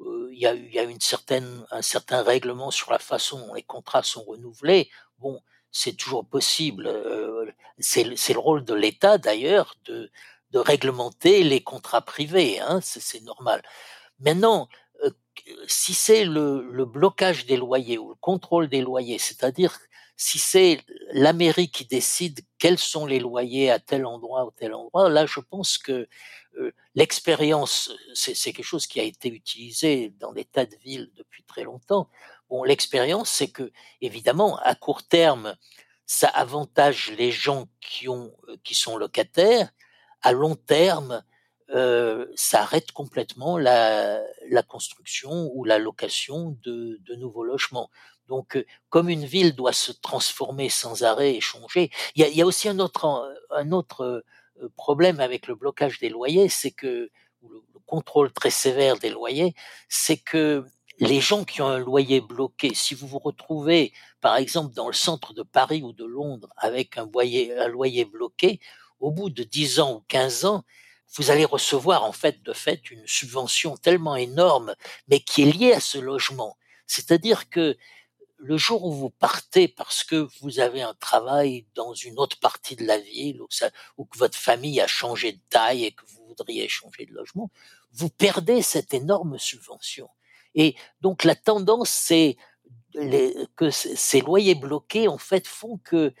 [0.00, 3.54] euh, il y, a, y a une certaine, un certain règlement sur la façon dont
[3.54, 4.90] les contrats sont renouvelés.
[5.18, 6.86] Bon, c'est toujours possible.
[6.86, 10.10] Euh, c'est le rôle de l'État d'ailleurs de,
[10.50, 13.62] de réglementer les contrats privés, hein, c'est normal.
[14.20, 14.68] Maintenant,
[15.66, 19.78] si c'est le, blocage des loyers ou le contrôle des loyers, c'est-à-dire
[20.16, 20.80] si c'est
[21.12, 25.26] la mairie qui décide quels sont les loyers à tel endroit ou tel endroit, là,
[25.26, 26.06] je pense que
[26.58, 31.42] euh, l'expérience, c'est quelque chose qui a été utilisé dans des tas de villes depuis
[31.44, 32.08] très longtemps.
[32.66, 35.56] L'expérience, c'est que, évidemment, à court terme,
[36.04, 38.28] ça avantage les gens qui euh,
[38.62, 39.70] qui sont locataires.
[40.20, 41.24] À long terme,
[41.72, 44.20] euh, ça arrête complètement la,
[44.68, 47.90] construction ou la location de, nouveaux logements.
[48.28, 52.28] Donc, euh, comme une ville doit se transformer sans arrêt et changer, il y a,
[52.28, 54.24] il y a aussi un autre, un autre
[54.62, 57.10] euh, problème avec le blocage des loyers, c'est que
[57.42, 59.54] le contrôle très sévère des loyers,
[59.88, 60.64] c'est que
[60.98, 64.92] les gens qui ont un loyer bloqué, si vous vous retrouvez, par exemple, dans le
[64.92, 68.60] centre de Paris ou de Londres avec un loyer, un loyer bloqué,
[69.00, 70.64] au bout de 10 ans ou 15 ans,
[71.14, 74.74] vous allez recevoir en fait de fait une subvention tellement énorme,
[75.08, 76.56] mais qui est liée à ce logement.
[76.86, 77.76] C'est-à-dire que
[78.38, 82.74] le jour où vous partez parce que vous avez un travail dans une autre partie
[82.74, 86.68] de la ville ou, que votre famille a changé de taille et que vous voudriez
[86.68, 87.50] changer de logement,
[87.92, 90.08] vous perdez cette énorme subvention.
[90.54, 92.36] Et donc la tendance, c'est
[93.56, 96.12] que ces loyers bloqués, en fait, font que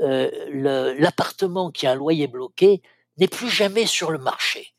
[0.00, 2.82] euh, l'appartement qui a un loyer bloqué
[3.20, 4.74] n'est plus jamais sur le marché.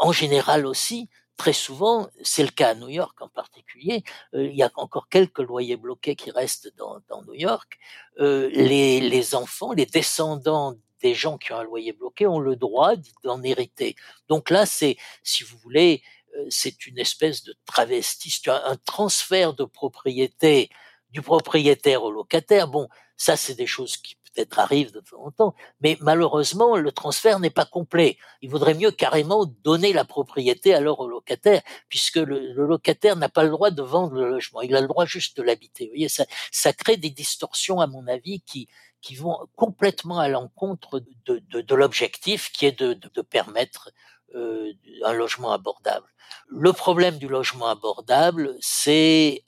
[0.00, 4.56] En général aussi, très souvent, c'est le cas à New York en particulier, euh, il
[4.56, 7.78] y a encore quelques loyers bloqués qui restent dans, New York.
[8.20, 12.56] Euh, les, les, enfants, les descendants des gens qui ont un loyer bloqué ont le
[12.56, 12.92] droit
[13.24, 13.96] d'en hériter.
[14.28, 16.02] Donc là, c'est, si vous voulez,
[16.36, 20.70] euh, c'est une espèce de travesti, un transfert de propriété
[21.10, 22.68] du propriétaire au locataire.
[22.68, 26.92] Bon, ça, c'est des choses qui peut-être arrive de temps en temps, mais malheureusement, le
[26.92, 28.18] transfert n'est pas complet.
[28.40, 33.44] Il vaudrait mieux carrément donner la propriété alors au locataire, puisque le, locataire n'a pas
[33.44, 35.86] le droit de vendre le logement, il a le droit juste de l'habiter.
[35.86, 38.68] Vous voyez, ça, ça crée des distorsions, à mon avis, qui,
[39.00, 43.90] qui vont complètement à l'encontre de, de, de l'objectif qui est de, de permettre
[44.34, 44.72] euh,
[45.04, 46.06] un logement abordable.
[46.48, 49.44] Le problème du logement abordable, c'est,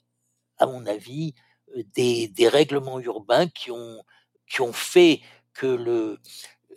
[0.59, 1.33] à mon avis,
[1.75, 4.03] euh, des, des règlements urbains qui ont
[4.47, 5.21] qui ont fait
[5.53, 6.19] que le,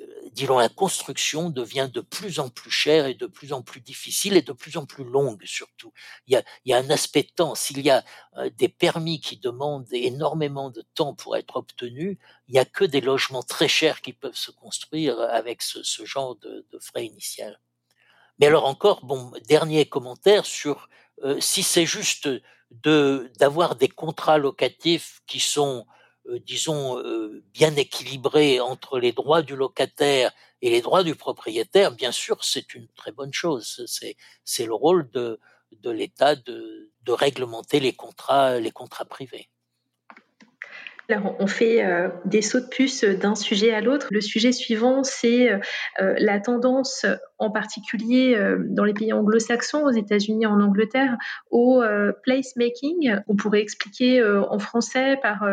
[0.00, 3.80] euh, disons, la construction devient de plus en plus chère et de plus en plus
[3.80, 5.92] difficile et de plus en plus longue surtout.
[6.26, 7.54] Il y a, il y a un aspect de temps.
[7.54, 8.04] S'il y a
[8.36, 12.84] euh, des permis qui demandent énormément de temps pour être obtenus, il n'y a que
[12.84, 17.06] des logements très chers qui peuvent se construire avec ce, ce genre de, de, frais
[17.06, 17.60] initial.
[18.38, 20.88] Mais alors encore, bon, dernier commentaire sur
[21.24, 22.28] euh, si c'est juste
[22.70, 25.97] de d'avoir des contrats locatifs qui sont euh,
[26.44, 32.12] disons, euh, bien équilibré entre les droits du locataire et les droits du propriétaire, bien
[32.12, 33.84] sûr, c'est une très bonne chose.
[33.86, 35.40] C'est, c'est le rôle de,
[35.72, 39.48] de l'État de, de réglementer les contrats, les contrats privés
[41.38, 44.08] on fait euh, des sauts de puce d'un sujet à l'autre.
[44.10, 45.58] Le sujet suivant, c'est euh,
[46.00, 47.06] euh, la tendance,
[47.38, 51.16] en particulier dans les pays anglo-saxons, aux États-Unis, en Angleterre,
[51.50, 51.82] au
[52.24, 53.16] placemaking.
[53.28, 55.46] On pourrait expliquer en français par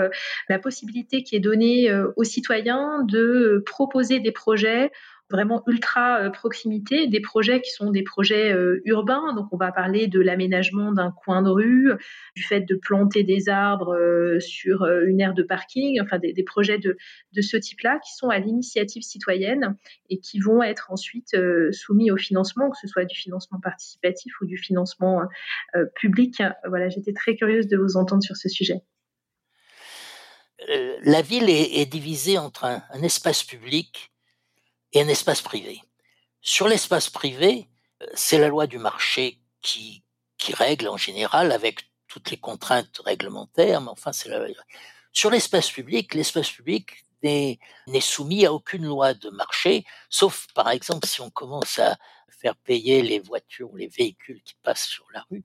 [0.50, 4.92] la possibilité qui est donnée aux citoyens de proposer des projets
[5.30, 9.34] vraiment ultra euh, proximité, des projets qui sont des projets euh, urbains.
[9.34, 11.92] Donc, on va parler de l'aménagement d'un coin de rue,
[12.36, 16.78] du fait de planter des arbres euh, sur une aire de parking, enfin des, projets
[16.78, 16.98] de,
[17.34, 19.76] de ce type-là qui sont à l'initiative citoyenne
[20.10, 21.36] et qui vont être ensuite
[21.72, 25.22] soumis au financement, que ce soit du financement participatif ou du financement
[25.96, 26.42] public.
[26.68, 28.82] Voilà, j'étais très curieuse de vous entendre sur ce sujet.
[31.04, 34.12] la ville est, divisée entre un espace public
[34.96, 35.82] et un espace privé.
[36.42, 37.70] Sur l'espace privé,
[38.14, 40.04] c'est la loi du marché qui,
[40.38, 44.40] qui règle en général avec toutes les contraintes réglementaires, mais enfin, c'est la...
[45.12, 47.60] Sur l'espace public, l'espace public n'est
[48.02, 51.98] soumis à aucune loi de marché, sauf par exemple si on commence à
[52.30, 55.44] faire payer les voitures ou les véhicules qui passent sur la rue.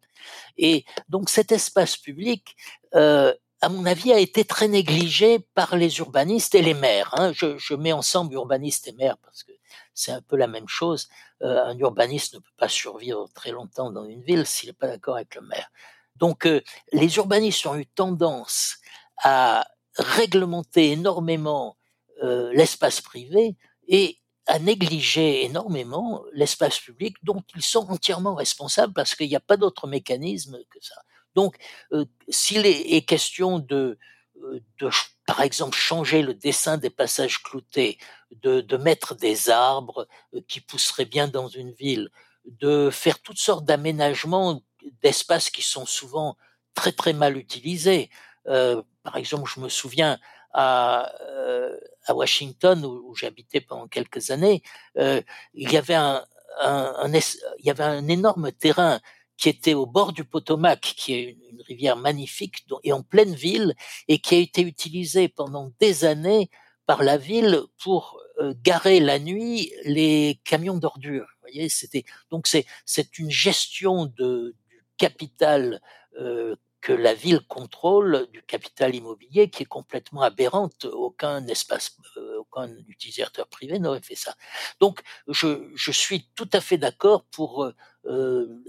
[0.59, 2.57] Et donc cet espace public,
[2.95, 7.11] euh, à mon avis, a été très négligé par les urbanistes et les maires.
[7.15, 7.33] Hein.
[7.33, 9.53] Je, mets ensemble urbanistes et maires parce que
[9.95, 11.09] c'est un peu la même chose.
[11.43, 14.87] Euh, un urbaniste ne peut pas survivre très longtemps dans une ville s'il n'est pas
[14.87, 15.71] d'accord avec le maire.
[16.17, 18.79] Donc euh, les urbanistes ont eu tendance
[19.23, 21.77] à réglementer énormément
[22.23, 23.57] euh, l'espace privé
[23.89, 29.41] et à négliger énormément l'espace public dont ils sont entièrement responsables parce qu'il n'y a
[29.41, 31.01] pas d'autre mécanisme que ça.
[31.35, 31.57] Donc,
[31.93, 33.99] euh, s'il est, question de,
[34.43, 34.91] euh, de,
[35.27, 37.99] par exemple, changer le dessin des passages cloutés,
[38.43, 42.11] de, de mettre des arbres euh, qui pousseraient bien dans une ville,
[42.45, 44.63] de faire toutes sortes d'aménagements
[45.03, 46.37] d'espaces qui sont souvent
[46.75, 48.11] très très mal utilisés.
[48.47, 50.19] Euh, par exemple, je me souviens
[50.53, 54.63] à, euh, à Washington où, où j'habitais pendant quelques années,
[54.99, 55.23] euh,
[55.55, 56.25] il y avait un,
[56.61, 59.01] un, un, il y avait un énorme terrain
[59.41, 63.75] qui était au bord du Potomac, qui est une, rivière magnifique et en pleine ville,
[64.09, 66.51] et qui a été utilisée pendant des années
[66.87, 71.29] par la ville pour euh, garer la nuit les camions d'ordures.
[71.43, 75.81] Voyez, c'était donc c'est c'est une gestion de du capital
[76.19, 80.87] euh, que la ville contrôle du capital immobilier qui est complètement aberrante.
[80.87, 84.35] Aucun espace, euh, aucun utilisateur privé n'aurait fait ça.
[84.81, 87.75] Donc, je, je, suis tout à fait d'accord pour, euh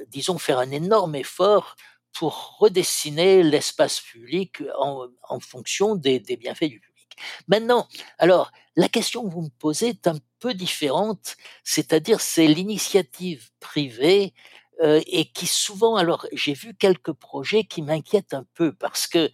[0.07, 1.75] disons, faire un énorme effort
[2.13, 7.17] pour redessiner l'espace public en, en fonction des, des, bienfaits du public.
[7.47, 13.49] Maintenant, alors, la question que vous me posez est un peu différente, c'est-à-dire c'est l'initiative
[13.59, 14.33] privée
[14.81, 19.29] euh, et qui souvent, alors j'ai vu quelques projets qui m'inquiètent un peu parce que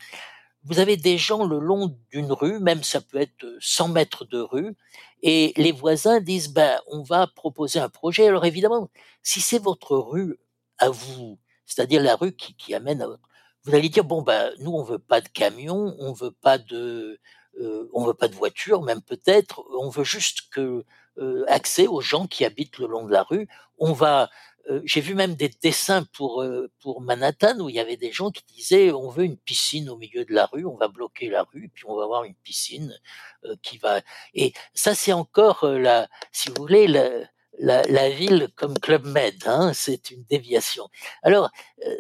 [0.67, 4.39] vous avez des gens le long d'une rue, même ça peut être 100 mètres de
[4.39, 4.75] rue,
[5.23, 8.27] et les voisins disent ben on va proposer un projet.
[8.27, 8.89] Alors évidemment,
[9.23, 10.37] si c'est votre rue
[10.77, 13.23] à vous, c'est-à-dire la rue qui, qui amène à votre,
[13.63, 17.19] vous allez dire bon ben nous on veut pas de camion, on veut pas de
[17.59, 20.83] euh, on veut pas de voiture, même peut-être, on veut juste que
[21.19, 23.47] euh, accès aux gens qui habitent le long de la rue.
[23.79, 24.29] On va
[24.69, 28.11] euh, j'ai vu même des dessins pour euh, pour Manhattan où il y avait des
[28.11, 31.29] gens qui disaient on veut une piscine au milieu de la rue, on va bloquer
[31.29, 32.97] la rue, puis on va avoir une piscine
[33.45, 34.01] euh, qui va.
[34.33, 37.27] Et ça c'est encore la, si vous voulez, la,
[37.59, 40.89] la, ville comme Club Med, hein, c'est une déviation.
[41.23, 41.49] Alors,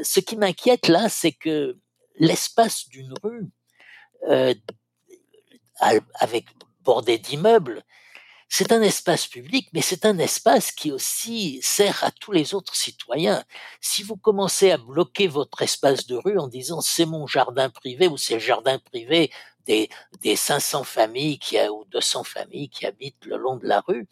[0.03, 1.77] ce qui m'inquiète là, c'est que
[2.19, 3.49] l'espace d'une rue
[6.19, 6.45] avec
[6.81, 7.83] bordé d'immeubles,
[8.49, 12.75] c'est un espace public, mais c'est un espace qui aussi sert à tous les autres
[12.75, 13.43] citoyens.
[13.81, 18.07] Si vous commencez à bloquer votre espace de rue en disant c'est mon jardin privé
[18.07, 19.31] ou c'est le jardin privé
[19.65, 19.89] des,
[20.21, 24.07] des 500 familles qui ou 200 familles qui habitent le long de la rue,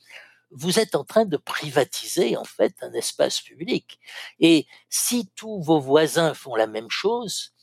[0.52, 4.00] vous êtes en train de privatiser en fait un espace public.
[4.40, 7.54] Et si tous vos voisins font la même chose,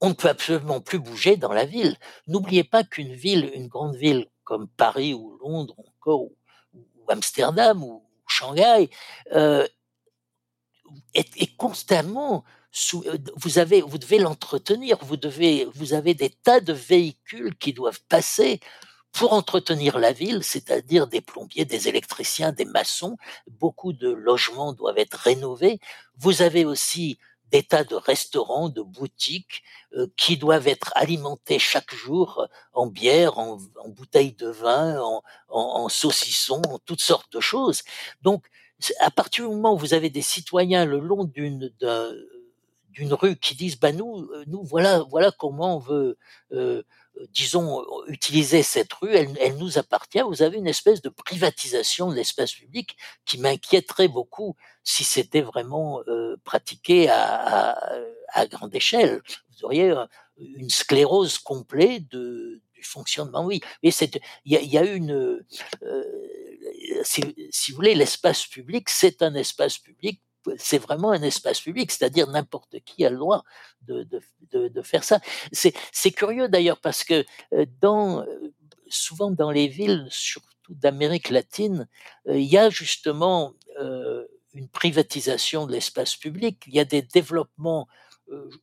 [0.00, 1.96] on ne peut absolument plus bouger dans la ville.
[2.26, 6.34] N'oubliez pas qu'une ville, une grande ville comme Paris ou Londres encore ou,
[7.08, 8.90] Amsterdam ou Shanghai
[9.32, 9.64] euh,
[11.14, 16.58] est, constamment sous, euh, vous avez vous devez l'entretenir vous devez vous avez des tas
[16.58, 18.58] de véhicules qui doivent passer
[19.12, 23.16] pour entretenir la ville, c'est-à-dire des plombiers, des électriciens, des maçons,
[23.48, 25.80] beaucoup de logements doivent être rénovés.
[26.16, 27.18] Vous avez aussi
[27.50, 29.62] des de restaurants, de boutiques
[29.94, 33.58] euh, qui doivent être alimentés chaque jour en bière, en,
[33.88, 37.82] bouteilles de vin, en, en, en saucisson, en toutes sortes de choses.
[38.22, 38.44] Donc,
[38.98, 41.70] à partir du moment où vous avez des citoyens le long d'une
[42.90, 46.18] d'une rue qui disent bah nous euh, nous voilà voilà comment on veut
[46.52, 46.82] euh,
[47.28, 50.20] disons, utiliser cette rue, elle, elle, nous appartient.
[50.20, 56.00] Vous avez une espèce de privatisation de l'espace public qui m'inquiéterait beaucoup si c'était vraiment
[56.08, 57.98] euh, pratiqué à, à,
[58.32, 59.22] à, grande échelle.
[59.50, 59.94] Vous auriez
[60.38, 63.44] une sclérose complète de, du fonctionnement.
[63.44, 65.44] Oui, mais il y a, y a une,
[65.82, 70.20] euh, si, si vous voulez, l'espace public, c'est un espace public
[70.56, 73.44] c'est vraiment un espace public, c'est-à-dire n'importe qui a le droit
[73.82, 74.20] de, de,
[74.52, 75.20] de, de faire ça.
[75.52, 78.52] C'est curieux d'ailleurs parce que euh, dans, euh,
[78.88, 81.88] souvent dans les villes, surtout d'Amérique latine,
[82.28, 83.54] euh, il y a justement
[84.52, 87.88] une privatisation de l'espace public, il y a des développements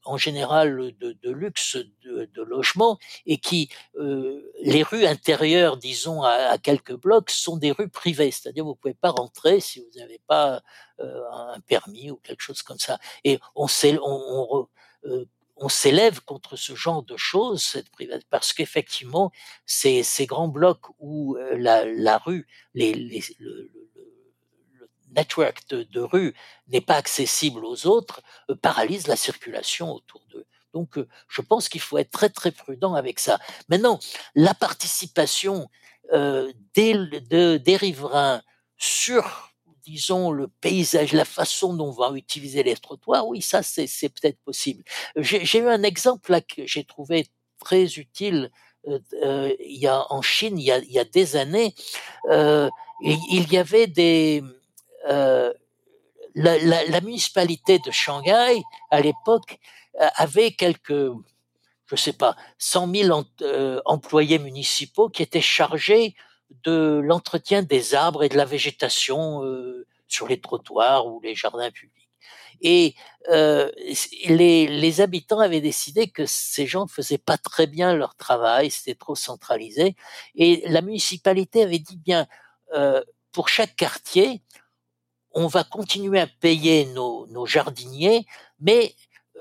[0.04, 6.96] en général de, luxe, de, logement et qui euh, les rues intérieures, disons à, quelques
[6.96, 10.62] blocs, sont des rues privées, c'est-à-dire vous pouvez pas rentrer si vous n'avez pas
[11.00, 13.00] euh, un permis ou quelque chose comme ça.
[13.24, 13.68] Et on,
[15.60, 17.88] on s'élève contre ce genre de choses, cette
[18.30, 19.32] parce qu'effectivement,
[19.66, 23.72] ces, ces grands blocs où la, la rue, les, les, le,
[25.16, 26.34] network de, de rue
[26.68, 30.46] n'est pas accessible aux autres, euh, paralyse la circulation autour d'eux.
[30.74, 33.40] Donc, euh, je pense qu'il faut être très très prudent avec ça.
[33.70, 34.00] Maintenant,
[34.36, 35.70] la participation
[36.14, 38.42] euh, des, de, des riverains
[38.78, 39.54] sur,
[39.84, 44.40] disons, le paysage, la façon dont on va utiliser les trottoirs, oui, ça c'est peut-être
[44.44, 44.84] possible.
[45.16, 47.28] J'ai eu un exemple là que j'ai trouvé
[47.60, 48.52] très utile.
[49.24, 51.76] Euh, il y a en Chine, il y a, il y a des années,
[52.30, 52.70] euh,
[53.02, 54.44] il y avait des
[55.08, 55.54] euh,
[56.36, 59.60] la, municipalité de Shanghai, à l'époque,
[60.00, 61.12] euh, avait quelques,
[61.88, 66.16] je sais pas, 100 000 euh, employés municipaux qui étaient chargés
[66.64, 69.42] de l'entretien des arbres et de la végétation
[70.08, 72.10] sur les trottoirs ou les jardins publics.
[72.62, 72.96] Et
[74.30, 78.96] les, habitants avaient décidé que ces gens ne faisaient pas très bien leur travail, c'était
[78.96, 79.96] trop centralisé.
[80.36, 82.28] Et la municipalité avait dit bien,
[83.34, 84.42] pour chaque quartier,
[85.38, 88.26] on va continuer à payer nos, nos jardiniers,
[88.60, 88.96] mais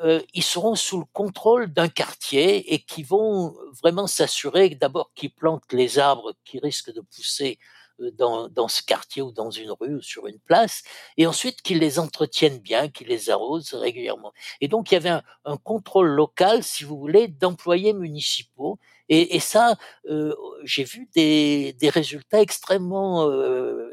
[0.05, 5.33] euh, ils seront sous le contrôle d'un quartier et qui vont vraiment s'assurer d'abord qu'ils
[5.33, 7.59] plantent les arbres qui risquent de pousser
[8.01, 10.83] euh, dans, dans, ce quartier ou dans une rue ou sur une place,
[11.17, 14.35] et ensuite qu'ils les entretiennent bien, qu'ils les arrosent régulièrement.
[14.61, 18.79] Et donc il y avait un, un contrôle local, si vous voulez, d'employés municipaux.
[19.09, 19.77] Et, et ça,
[20.11, 20.35] euh,
[20.65, 23.89] j'ai vu des, des, résultats extrêmement euh,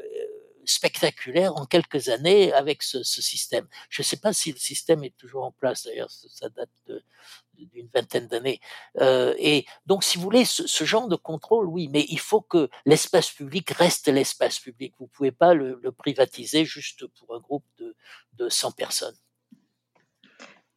[0.66, 3.66] spectaculaire en quelques années avec ce, ce système.
[3.88, 6.70] Je ne sais pas si le système est toujours en place, d'ailleurs, ça date
[7.54, 8.60] d'une vingtaine d'années.
[9.00, 12.40] Euh, et donc, si vous voulez, ce, ce, genre de contrôle, oui, mais il faut
[12.40, 14.94] que l'espace public reste l'espace public.
[14.98, 17.94] Vous ne pouvez pas le, le, privatiser juste pour un groupe de,
[18.34, 19.16] de 100 personnes.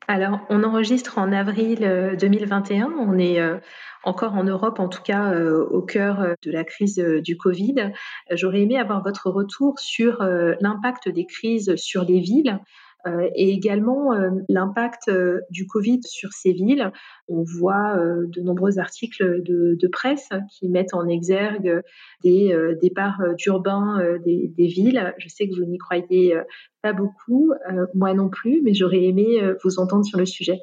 [0.09, 1.79] Alors, on enregistre en avril
[2.17, 2.85] 2021.
[2.85, 3.57] Euh, on est euh,
[4.05, 7.91] encore en Europe, en tout cas euh, au cœur de la crise du Covid.
[8.31, 10.23] J'aurais aimé avoir votre retour sur
[10.61, 12.59] l'impact des crises sur les villes.
[13.05, 16.91] Euh, et également euh, l'impact euh, du Covid sur ces villes.
[17.27, 21.81] On voit de nombreux articles de, presse qui mettent en exergue
[22.23, 25.13] des départs urbains des, villes.
[25.17, 26.37] Je sais que vous n'y croyez
[26.81, 27.53] pas beaucoup,
[27.93, 30.59] moi non plus, mais j'aurais aimé vous entendre sur le sujet.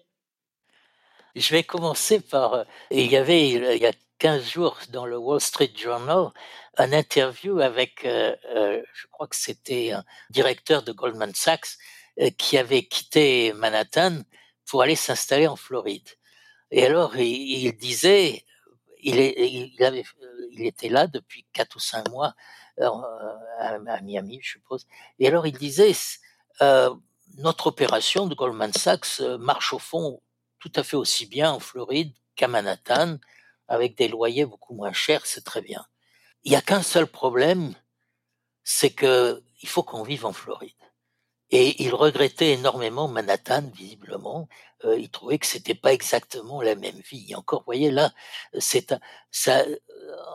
[1.35, 2.65] Je vais commencer par.
[2.91, 6.29] Il y avait il y a 15 jours dans le Wall Street Journal
[6.77, 11.79] un interview avec, je crois que c'était un directeur de Goldman Sachs
[12.39, 14.23] qui avait quitté Manhattan
[14.67, 16.09] pour aller s'installer en Floride.
[16.71, 18.45] Et alors, il, disait,
[19.03, 22.35] il, il, était là depuis quatre ou cinq mois
[22.81, 22.89] euh,
[23.59, 24.87] à, Miami, je suppose.
[25.19, 25.93] Et alors, il disait,
[26.63, 26.95] euh,
[27.39, 30.21] notre opération de Goldman Sachs euh, marche au fond
[30.59, 33.19] tout à fait aussi bien en Floride qu'à Manhattan,
[33.69, 35.85] avec des loyers beaucoup moins chers, c'est très bien.
[36.43, 37.75] Il n'y a qu'un seul problème,
[38.63, 40.73] c'est que il faut qu'on vive en Floride.
[41.57, 44.49] Et il regrettait énormément Manhattan, visiblement.
[44.85, 47.27] Euh, il trouvait que c'était pas exactement la même vie.
[47.29, 48.13] Et encore, vous voyez là,
[48.59, 48.93] c'est
[49.31, 49.65] ça,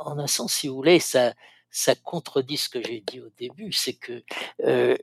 [0.06, 1.34] en un sens, si vous voulez, ça,
[1.72, 4.24] ça contredit ce que j'ai dit au début, c'est que
[4.64, 4.96] euh,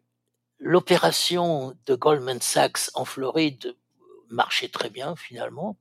[0.59, 3.77] l'opération de Goldman Sachs en Floride
[4.31, 5.77] marchait très bien finalement,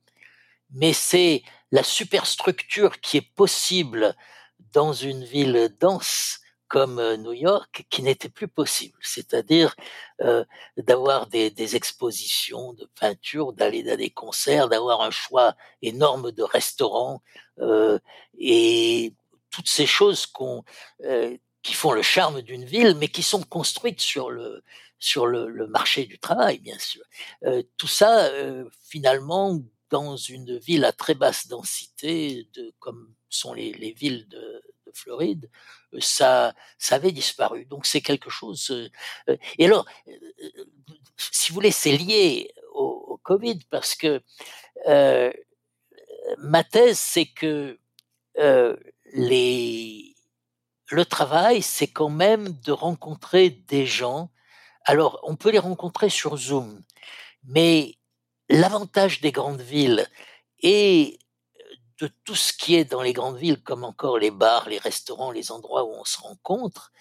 [0.70, 4.14] mais c'est la superstructure qui est possible
[4.74, 9.74] dans une ville dense comme euh, New York qui n'était plus possible, c'est-à-dire
[10.20, 10.44] euh,
[10.76, 16.42] d'avoir des, des, expositions de peinture, d'aller dans des concerts, d'avoir un choix énorme de
[16.42, 17.22] restaurants
[17.60, 17.98] euh,
[18.38, 19.12] et
[19.50, 20.26] toutes ces choses
[21.02, 24.62] euh, qui font le charme d'une ville, mais qui sont construites sur le
[24.98, 27.02] sur le, le marché du travail, bien sûr.
[27.44, 28.30] Euh, tout ça,
[28.88, 29.60] finalement,
[29.90, 34.62] dans une ville à très basse densité, de, comme sont les, les villes de
[34.96, 35.50] Floride,
[35.94, 37.64] euh, ça, ça avait disparu.
[37.66, 38.70] Donc c'est quelque chose.
[38.70, 38.88] Euh,
[39.28, 39.86] euh, et alors,
[41.16, 44.22] si vous voulez, c'est lié au, Covid parce que
[46.38, 47.76] ma thèse, c'est que
[49.14, 50.14] les,
[50.90, 54.30] le travail, c'est quand même de rencontrer des gens.
[54.84, 56.84] Alors, on peut les rencontrer sur Zoom,
[57.42, 57.96] mais
[58.48, 60.06] l'avantage des grandes villes
[60.60, 61.18] et
[62.00, 65.30] de tout ce qui est dans les grandes villes, comme encore les bars, les restaurants,
[65.30, 66.92] les endroits où on se rencontre,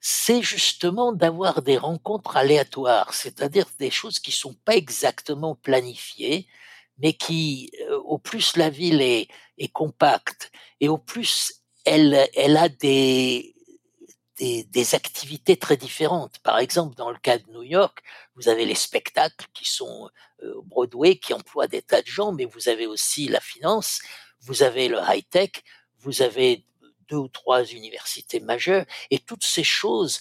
[0.00, 6.46] c'est justement d'avoir des rencontres aléatoires, c'est-à-dire des choses qui sont pas exactement planifiées,
[6.98, 7.72] mais qui,
[8.04, 13.53] au plus la ville est, est compacte et au plus elle, elle a des,
[14.38, 16.38] des, des, activités très différentes.
[16.40, 18.02] Par exemple, dans le cas de New York,
[18.36, 20.10] vous avez les spectacles qui sont
[20.42, 24.00] euh, Broadway, qui emploient des tas de gens, mais vous avez aussi la finance,
[24.40, 25.50] vous avez le high-tech,
[25.98, 26.66] vous avez
[27.08, 30.20] deux ou trois universités majeures, et toutes ces choses,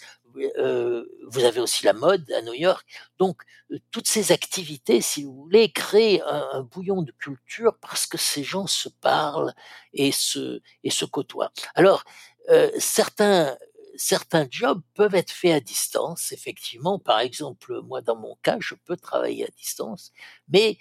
[0.58, 2.86] euh, vous avez aussi la mode à New York.
[3.20, 3.42] Donc,
[3.72, 8.18] euh, toutes ces activités, si vous voulez, créent un, un, bouillon de culture parce que
[8.18, 9.54] ces gens se parlent
[9.94, 11.52] et se, et se côtoient.
[11.76, 12.04] Alors,
[12.50, 13.58] euh, certains
[13.96, 17.00] certains jobs peuvent être faits à distance, effectivement.
[17.00, 20.12] Par exemple, moi, dans mon cas, je peux travailler à distance,
[20.48, 20.78] mais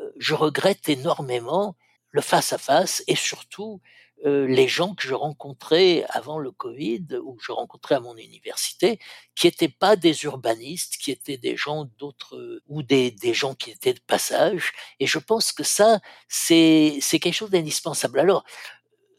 [0.00, 1.76] euh, je regrette énormément
[2.10, 3.80] le face-à-face et surtout
[4.26, 8.16] euh, les gens que je rencontrais avant le Covid ou que je rencontrais à mon
[8.16, 8.98] université,
[9.36, 13.70] qui n'étaient pas des urbanistes, qui étaient des gens d'autres ou des, des gens qui
[13.70, 14.72] étaient de passage.
[14.98, 18.18] Et je pense que ça, c'est quelque chose d'indispensable.
[18.18, 18.44] Alors,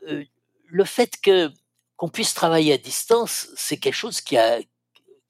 [0.08, 0.26] euh,
[0.66, 1.52] le fait que
[2.00, 4.62] qu'on puisse travailler à distance, c'est quelque chose qui a,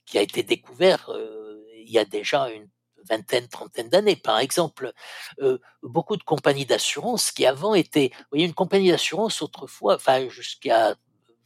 [0.05, 2.69] qui a été découvert euh, il y a déjà une
[3.09, 4.15] vingtaine, trentaine d'années.
[4.15, 4.93] Par exemple,
[5.41, 10.29] euh, beaucoup de compagnies d'assurance qui avant étaient, vous voyez, une compagnie d'assurance autrefois, enfin
[10.29, 10.95] jusqu'à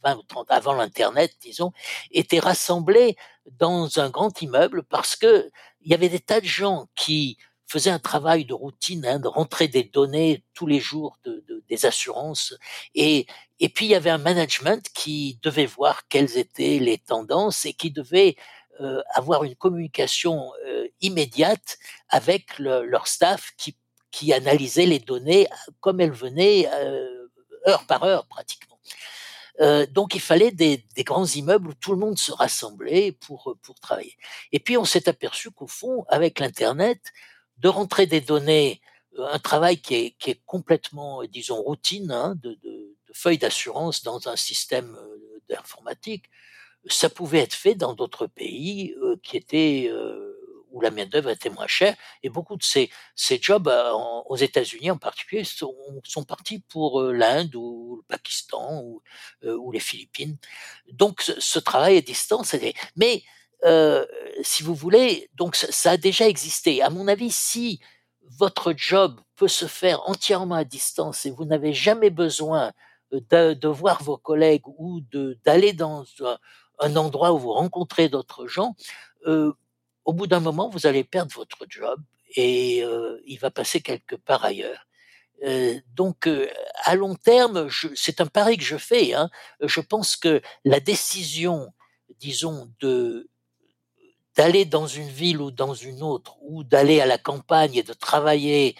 [0.02, 1.72] 20 ou 30, avant l'Internet, disons,
[2.10, 3.16] étaient rassemblées
[3.50, 5.50] dans un grand immeuble parce que
[5.80, 9.28] il y avait des tas de gens qui faisait un travail de routine, hein, de
[9.28, 12.54] rentrer des données tous les jours de, de, des assurances.
[12.94, 13.26] Et,
[13.60, 17.72] et puis il y avait un management qui devait voir quelles étaient les tendances et
[17.72, 18.36] qui devait
[18.80, 23.76] euh, avoir une communication euh, immédiate avec le, leur staff qui,
[24.10, 25.46] qui analysait les données
[25.80, 27.30] comme elles venaient euh,
[27.66, 28.78] heure par heure pratiquement.
[29.60, 33.56] Euh, donc il fallait des, des, grands immeubles où tout le monde se rassemblait pour,
[33.62, 34.16] pour travailler.
[34.50, 37.00] Et puis on s'est aperçu qu'au fond, avec l'Internet,
[37.58, 38.80] de rentrer des données,
[39.18, 42.70] euh, un travail qui est, qui est complètement, disons, routine, hein, de, de,
[43.08, 46.24] de, feuilles d'assurance dans un système euh, d'informatique,
[46.86, 50.32] ça pouvait être fait dans d'autres pays euh, qui étaient euh,
[50.70, 51.96] où la main d'œuvre était moins chère.
[52.24, 53.70] Et beaucoup de ces, ces jobs
[54.26, 59.00] aux États-Unis en particulier sont, sont partis pour l'Inde ou le Pakistan ou,
[59.44, 60.36] ou les Philippines.
[60.90, 62.56] Donc ce, ce travail à distance,
[62.96, 63.22] mais
[63.64, 64.04] euh,
[64.42, 66.82] si vous voulez, donc ça, a déjà existé.
[66.82, 67.80] À mon avis, si
[68.38, 72.72] votre job peut se faire entièrement à distance et vous n'avez jamais besoin
[73.32, 75.00] euh, de, voir vos collègues ou
[75.44, 76.04] d'aller dans
[76.80, 78.76] un, endroit où vous rencontrez d'autres gens,
[79.26, 79.52] euh,
[80.04, 82.00] au bout d'un moment, vous allez perdre votre job
[82.36, 82.82] et
[83.26, 84.88] il va passer quelque part ailleurs.
[85.94, 86.28] Donc,
[86.82, 89.14] à long terme, c'est un pari que je fais.
[89.14, 91.72] Hein, je pense que la décision,
[92.18, 93.30] disons, de
[94.36, 97.92] d'aller dans une ville ou dans une autre, ou d'aller à la campagne et de
[97.92, 98.76] travailler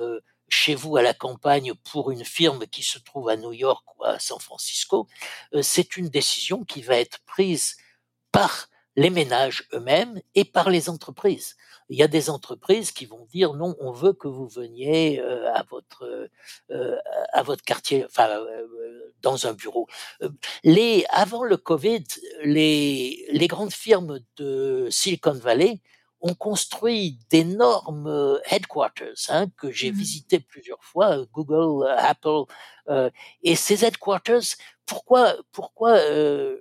[0.00, 3.84] euh, chez vous à la campagne pour une firme qui se trouve à New York
[3.96, 5.08] ou à San Francisco,
[5.54, 7.76] euh, c'est une décision qui va être prise
[8.32, 11.56] par les ménages eux-mêmes et par les entreprises.
[11.88, 15.52] Il y a des entreprises qui vont dire non, on veut que vous veniez euh,
[15.54, 16.28] à votre
[16.70, 16.96] euh,
[17.32, 19.86] à votre quartier, enfin euh, dans un bureau.
[20.64, 22.04] Les avant le Covid,
[22.42, 25.80] les les grandes firmes de Silicon Valley
[26.20, 29.94] ont construit d'énormes headquarters hein, que j'ai mmh.
[29.94, 32.44] visité plusieurs fois, Google, Apple,
[32.88, 33.10] euh,
[33.42, 36.56] et ces headquarters, pourquoi pourquoi euh,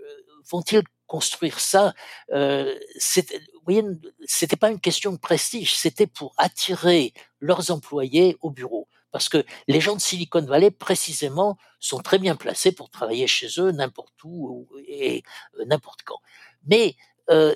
[0.49, 1.93] vont-ils construire ça,
[2.31, 2.73] euh,
[3.13, 3.83] vous voyez,
[4.25, 8.87] c'était pas une question de prestige, c'était pour attirer leurs employés au bureau.
[9.11, 13.47] Parce que les gens de Silicon Valley, précisément, sont très bien placés pour travailler chez
[13.59, 15.23] eux n'importe où et
[15.57, 16.19] euh, n'importe quand.
[16.65, 16.95] Mais
[17.29, 17.55] euh,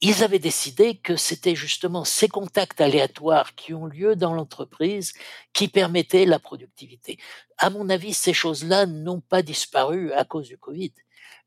[0.00, 5.12] ils avaient décidé que c'était justement ces contacts aléatoires qui ont lieu dans l'entreprise
[5.52, 7.18] qui permettaient la productivité.
[7.58, 10.94] À mon avis, ces choses-là n'ont pas disparu à cause du Covid.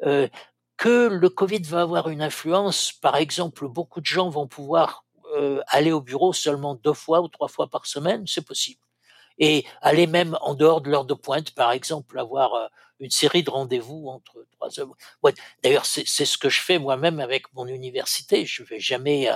[0.03, 0.27] Euh,
[0.83, 2.91] que le Covid va avoir une influence.
[2.91, 7.29] Par exemple, beaucoup de gens vont pouvoir euh, aller au bureau seulement deux fois ou
[7.29, 8.81] trois fois par semaine, c'est possible.
[9.37, 12.67] Et aller même en dehors de l'heure de pointe, par exemple, avoir euh,
[12.99, 14.91] une série de rendez-vous entre trois heures.
[15.63, 18.45] D'ailleurs, c'est ce que je fais moi-même avec mon université.
[18.45, 19.29] Je vais jamais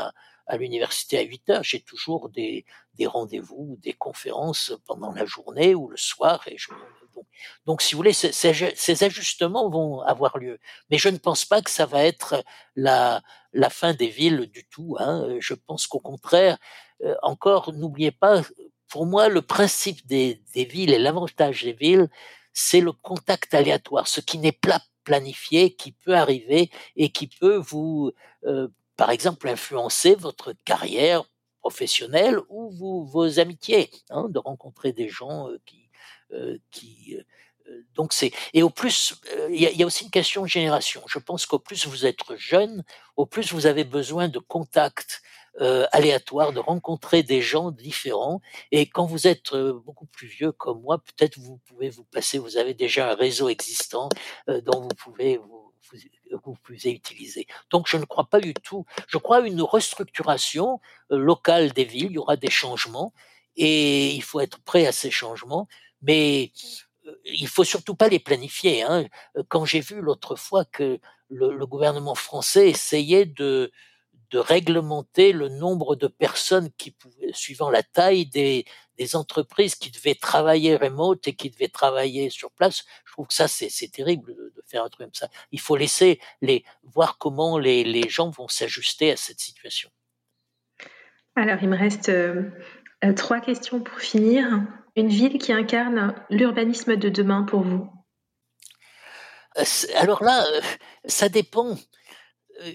[0.48, 1.64] à, l'université à 8 heures.
[1.64, 6.44] J'ai toujours des, des rendez-vous, des conférences pendant la journée ou le soir.
[6.48, 6.70] Et je,
[7.16, 7.26] donc,
[7.66, 10.60] donc, si vous voulez, ces, ces, ajustements vont avoir lieu.
[10.90, 12.44] Mais je ne pense pas que ça va être
[12.76, 13.22] la,
[13.54, 14.96] la fin des villes du tout.
[15.00, 15.38] Hein.
[15.40, 16.58] Je pense qu'au contraire,
[17.04, 18.42] euh, encore, n'oubliez pas,
[18.90, 22.10] pour moi, le principe des, des villes et l'avantage des villes,
[22.54, 27.58] c'est le contact aléatoire, ce qui n'est pas planifié, qui peut arriver et qui peut
[27.58, 28.12] vous,
[28.46, 28.68] euh,
[28.98, 31.24] par exemple, influencer votre carrière
[31.62, 32.72] professionnelle ou
[33.06, 35.90] vos amitiés, hein, de rencontrer des gens qui,
[36.72, 37.18] qui
[37.96, 39.16] donc c'est et au plus
[39.50, 41.02] il y, a aussi une question de génération.
[41.08, 42.84] Je pense qu'au plus vous êtes jeune,
[43.16, 45.22] au plus vous avez besoin de contacts
[45.92, 48.42] aléatoires, de rencontrer des gens différents.
[48.72, 52.58] Et quand vous êtes beaucoup plus vieux comme moi, peut-être vous pouvez vous passer, vous
[52.58, 54.10] avez déjà un réseau existant
[54.48, 55.57] dont vous pouvez vous
[56.32, 57.48] vous pouvez utiliser.
[57.70, 58.86] Donc je ne crois pas du tout.
[59.08, 60.80] Je crois une restructuration
[61.12, 62.08] euh, locale des villes.
[62.08, 63.14] Il y aura des changements
[63.56, 65.68] et il faut être prêt à ces changements.
[66.02, 66.52] Mais
[67.06, 68.84] euh, il faut surtout pas les planifier.
[68.84, 69.08] Hein.
[69.50, 73.72] Quand j'ai vu l'autre fois que le, gouvernement français essayait de
[74.32, 78.66] de réglementer le nombre de personnes qui pouvaient, suivant la taille des,
[78.98, 82.84] des entreprises qui devaient travailler remote et qui devaient travailler sur place.
[83.18, 85.28] Je trouve que ça, c'est, terrible de, faire un truc comme ça.
[85.52, 89.90] Il faut laisser les, voir comment les, les gens vont s'ajuster à cette situation.
[91.36, 92.44] Alors, il me reste euh,
[93.04, 94.62] euh, trois questions pour finir.
[94.96, 97.90] Une ville qui incarne l'urbanisme de demain pour vous?
[99.58, 99.64] Euh,
[99.96, 100.46] Alors là,
[101.06, 101.76] ça dépend.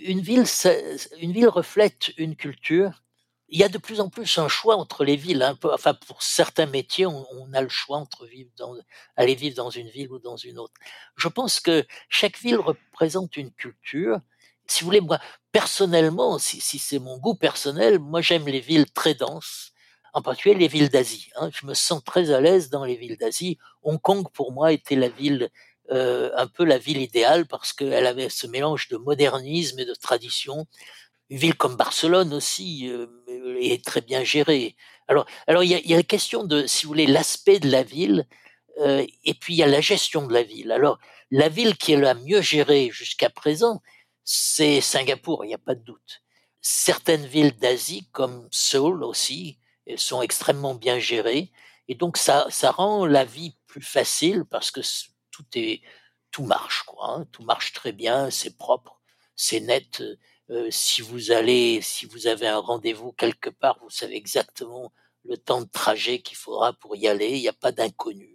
[0.02, 0.44] Une ville,
[1.20, 3.01] une ville reflète une culture
[3.52, 5.42] il y a de plus en plus un choix entre les villes.
[5.42, 5.58] Hein.
[5.64, 8.74] Enfin, pour certains métiers, on, a le choix entre vivre dans,
[9.14, 10.72] aller vivre dans une ville ou dans une autre.
[11.16, 14.18] Je pense que chaque ville représente une culture.
[14.66, 15.20] Si vous voulez, moi,
[15.52, 19.72] personnellement, si, c'est mon goût personnel, moi j'aime les villes très denses,
[20.14, 21.28] en particulier les villes d'Asie.
[21.36, 21.50] Hein.
[21.52, 23.58] Je me sens très à l'aise dans les villes d'Asie.
[23.82, 25.50] Hong Kong, pour moi, était la ville
[25.90, 29.94] euh, un peu la ville idéale parce qu'elle avait ce mélange de modernisme et de
[29.94, 30.66] tradition
[31.32, 33.06] une ville comme Barcelone aussi euh,
[33.58, 34.76] est très bien gérée.
[35.08, 38.26] Alors, alors il y a, la question de, si vous voulez, l'aspect de la ville,
[38.80, 40.70] euh, et puis il y a la gestion de la ville.
[40.70, 40.98] Alors,
[41.30, 43.80] la ville qui est la mieux gérée jusqu'à présent,
[44.24, 46.20] c'est Singapour, il n'y a pas de doute.
[46.60, 49.58] Certaines villes d'Asie, comme Seoul aussi,
[49.96, 51.50] sont extrêmement bien gérées,
[51.88, 54.82] et donc ça, ça rend la vie plus facile parce que
[55.30, 55.80] tout est,
[56.30, 57.08] tout marche, quoi.
[57.08, 57.26] Hein.
[57.32, 59.00] tout marche très bien, c'est propre,
[59.34, 60.02] c'est net.
[60.52, 64.92] Euh, si vous allez, si vous avez un rendez-vous quelque part, vous savez exactement
[65.24, 67.30] le temps de trajet qu'il faudra pour y aller.
[67.30, 68.28] Il n'y a pas d'inconnu.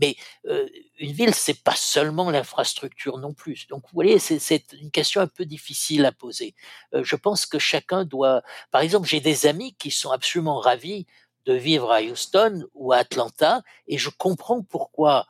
[0.00, 0.16] Mais
[0.46, 0.68] euh,
[0.98, 3.68] une ville, c'est pas seulement l'infrastructure non plus.
[3.68, 6.54] Donc, vous voyez, c'est une question un peu difficile à poser.
[6.94, 8.42] Euh, je pense que chacun doit.
[8.70, 11.06] Par exemple, j'ai des amis qui sont absolument ravis
[11.44, 15.26] de vivre à Houston ou à Atlanta, et je comprends pourquoi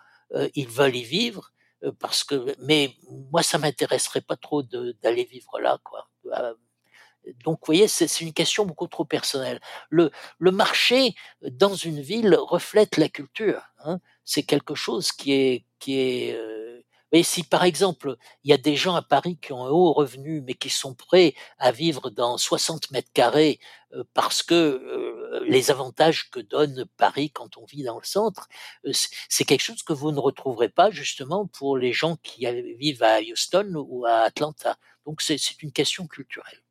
[0.55, 1.53] ils veulent y vivre
[1.99, 2.95] parce que, mais
[3.31, 6.09] moi, ça m'intéresserait pas trop d'aller vivre là, quoi.
[6.33, 6.55] Euh,
[7.45, 9.61] donc, vous voyez, c'est une question beaucoup trop personnelle.
[9.91, 13.63] Le, le marché dans une ville reflète la culture.
[13.85, 13.99] Hein.
[14.25, 16.39] C'est quelque chose qui est, qui est.
[17.13, 19.71] Euh, mais si par exemple, il y a des gens à Paris qui ont un
[19.71, 23.59] haut revenu, mais qui sont prêts à vivre dans 60 mètres carrés
[24.13, 25.07] parce que
[25.47, 28.49] les avantages que donne Paris quand on vit dans le centre,
[28.87, 28.93] euh,
[29.29, 32.47] c'est quelque chose que vous ne retrouverez pas justement pour les gens qui
[32.79, 34.77] vivent à Houston ou à Atlanta.
[35.05, 36.63] Donc c'est une question culturelle.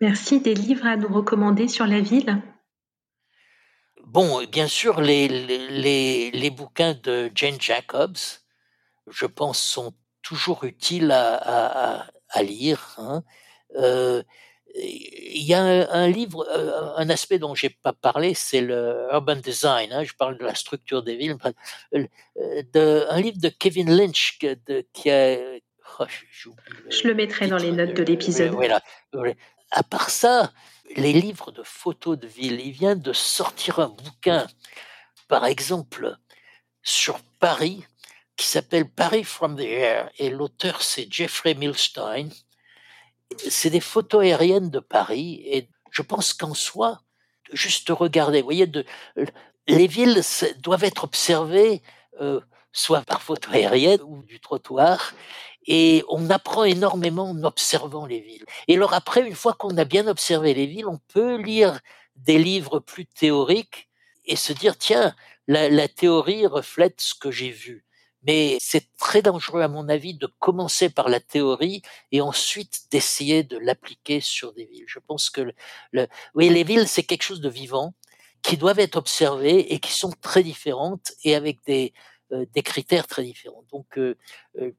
[0.00, 0.40] Merci.
[0.40, 2.42] Des livres à nous recommander sur la ville?
[4.06, 8.16] Bon, bien sûr, les, les, bouquins de Jane Jacobs,
[9.10, 12.06] je pense, sont toujours utiles à,
[12.42, 12.94] lire.
[12.98, 13.22] Hein.
[13.76, 14.22] Euh,
[14.74, 19.36] il y a un, livre, euh, un aspect dont j'ai pas parlé, c'est le urban
[19.36, 19.92] design.
[19.92, 21.36] Hein, je parle de la structure des villes.
[21.94, 22.06] Euh,
[22.72, 25.36] de, un livre de Kevin Lynch de, qui a.
[25.98, 26.04] Oh,
[26.88, 28.52] je le mettrai dans les notes de l'épisode.
[28.52, 28.80] Voilà.
[29.72, 30.52] À part ça,
[30.96, 32.60] les livres de photos de ville.
[32.60, 34.46] Il vient de sortir un bouquin,
[35.28, 36.16] par exemple,
[36.82, 37.84] sur Paris,
[38.40, 42.30] qui s'appelle Paris from the Air, et l'auteur c'est Jeffrey Milstein
[43.36, 47.00] c'est des photos aériennes de Paris et je pense qu'en soi,
[47.52, 48.70] juste regarder, vous voyez,
[49.66, 50.22] les villes
[50.58, 51.82] doivent être observées
[52.20, 52.40] euh,
[52.72, 55.12] soit par photo aérienne ou du trottoir
[55.66, 58.44] et on apprend énormément en observant les villes.
[58.68, 61.80] Et alors après, une fois qu'on a bien observé les villes, on peut lire
[62.16, 63.88] des livres plus théoriques
[64.24, 65.14] et se dire, tiens,
[65.48, 67.84] la théorie reflète ce que j'ai vu.
[68.26, 73.42] Mais c'est très dangereux, à mon avis, de commencer par la théorie et ensuite d'essayer
[73.44, 74.84] de l'appliquer sur des villes.
[74.86, 75.52] Je pense que
[75.92, 77.94] le, oui, les villes, c'est quelque chose de vivant
[78.42, 81.92] qui doivent être observées et qui sont très différentes et avec des,
[82.32, 83.64] euh, des critères très différents.
[83.72, 84.16] Donc, euh,
[84.60, 84.72] euh,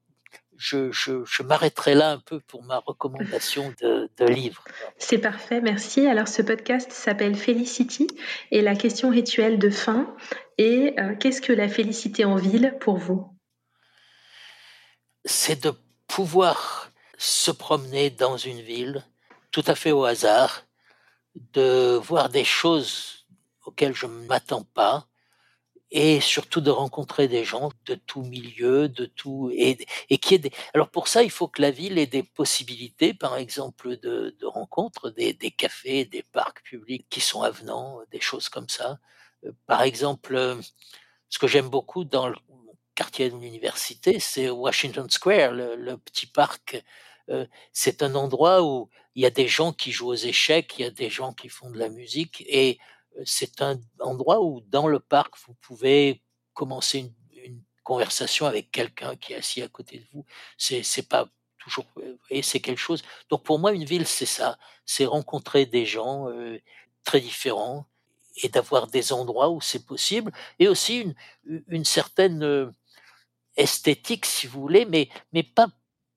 [0.62, 4.64] je, je, m'arrêterai là un peu pour ma recommandation de, de livre.
[4.97, 6.05] C'est parfait, merci.
[6.05, 8.07] Alors ce podcast s'appelle Felicity
[8.51, 10.16] et la question rituelle de fin
[10.59, 13.36] est qu'est-ce que la félicité en ville pour vous?
[15.26, 15.74] C'est de
[16.07, 19.03] pouvoir se promener dans une ville
[19.51, 20.64] tout à fait au hasard,
[21.53, 23.26] de voir des choses
[23.66, 25.07] auxquelles je ne m'attends pas,
[25.91, 29.77] et surtout de rencontrer des gens de tout milieu, de tout et,
[30.09, 30.51] et qui est des...
[30.73, 34.45] alors pour ça il faut que la ville ait des possibilités, par exemple de, de
[34.45, 38.99] rencontres, des, des, cafés, des parcs publics qui sont avenants, des choses comme ça.
[39.45, 40.55] Euh, par exemple, euh,
[41.29, 42.35] ce que j'aime beaucoup dans le
[42.95, 46.83] quartier de l'université, c'est Washington Square, le, le petit parc.
[47.29, 50.83] Euh, c'est un endroit où il y a des gens qui jouent aux échecs, il
[50.83, 52.79] y a des gens qui font de la musique et
[53.26, 56.22] c'est un endroit où, dans le parc, vous pouvez
[56.53, 57.14] commencer une,
[57.84, 60.24] conversation avec quelqu'un qui est assis à côté de vous.
[60.55, 61.88] C'est, c'est pas toujours,
[62.30, 63.03] et c'est quelque chose.
[63.30, 66.59] Donc pour moi, une ville, c'est ça, c'est rencontrer des gens euh,
[67.03, 67.88] très différents
[68.43, 71.16] et d'avoir des endroits où c'est possible, et aussi une,
[71.68, 72.70] une certaine euh,
[73.57, 75.68] esthétique, si vous voulez, mais mais pas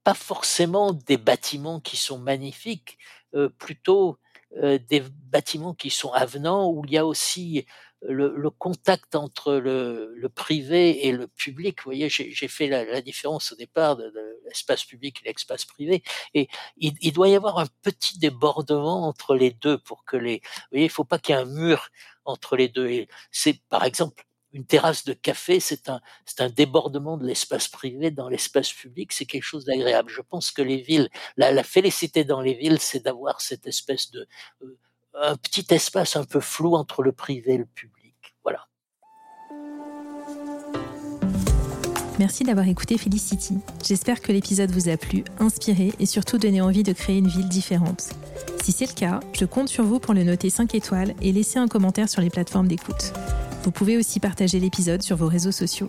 [0.05, 2.99] pas forcément des bâtiments qui sont magnifiques,
[3.34, 4.16] euh, plutôt euh,
[4.61, 7.66] des bâtiments qui sont avenants, où il y a aussi
[8.09, 11.80] le, le contact entre le, le, privé et le public.
[11.80, 15.64] Vous voyez, j'ai fait la, la, différence au départ de, de l'espace public et l'espace
[15.64, 16.02] privé,
[16.34, 20.36] et il, il, doit y avoir un petit débordement entre les deux pour que les.
[20.36, 21.88] Vous voyez, il faut pas qu'il y ait un mur
[22.24, 22.88] entre les deux.
[22.88, 24.24] Et c'est par exemple
[24.55, 29.12] une terrasse de café, c'est un, c'est un débordement de l'espace privé dans l'espace public,
[29.12, 30.09] c'est quelque chose d'agréable.
[30.09, 34.26] Je pense que les villes, la, félicité dans les villes, c'est d'avoir cette espèce de,
[34.62, 34.76] euh,
[35.14, 38.14] un petit espace un peu flou entre le privé et le public.
[38.44, 38.68] Voilà.
[42.20, 43.59] Merci d'avoir écouté Felicity.
[43.84, 47.48] J'espère que l'épisode vous a plu, inspiré et surtout donné envie de créer une ville
[47.48, 48.11] différente.
[48.62, 51.59] Si c'est le cas, je compte sur vous pour le noter 5 étoiles et laisser
[51.59, 53.12] un commentaire sur les plateformes d'écoute.
[53.64, 55.88] Vous pouvez aussi partager l'épisode sur vos réseaux sociaux.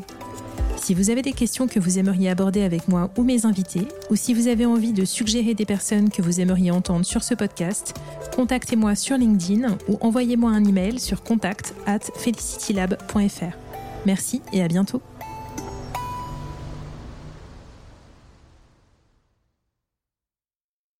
[0.77, 4.15] Si vous avez des questions que vous aimeriez aborder avec moi ou mes invités, ou
[4.15, 7.93] si vous avez envie de suggérer des personnes que vous aimeriez entendre sur ce podcast,
[8.33, 13.57] contactez-moi sur LinkedIn ou envoyez-moi un email sur contact at felicitylab.fr.
[14.05, 15.01] Merci et à bientôt.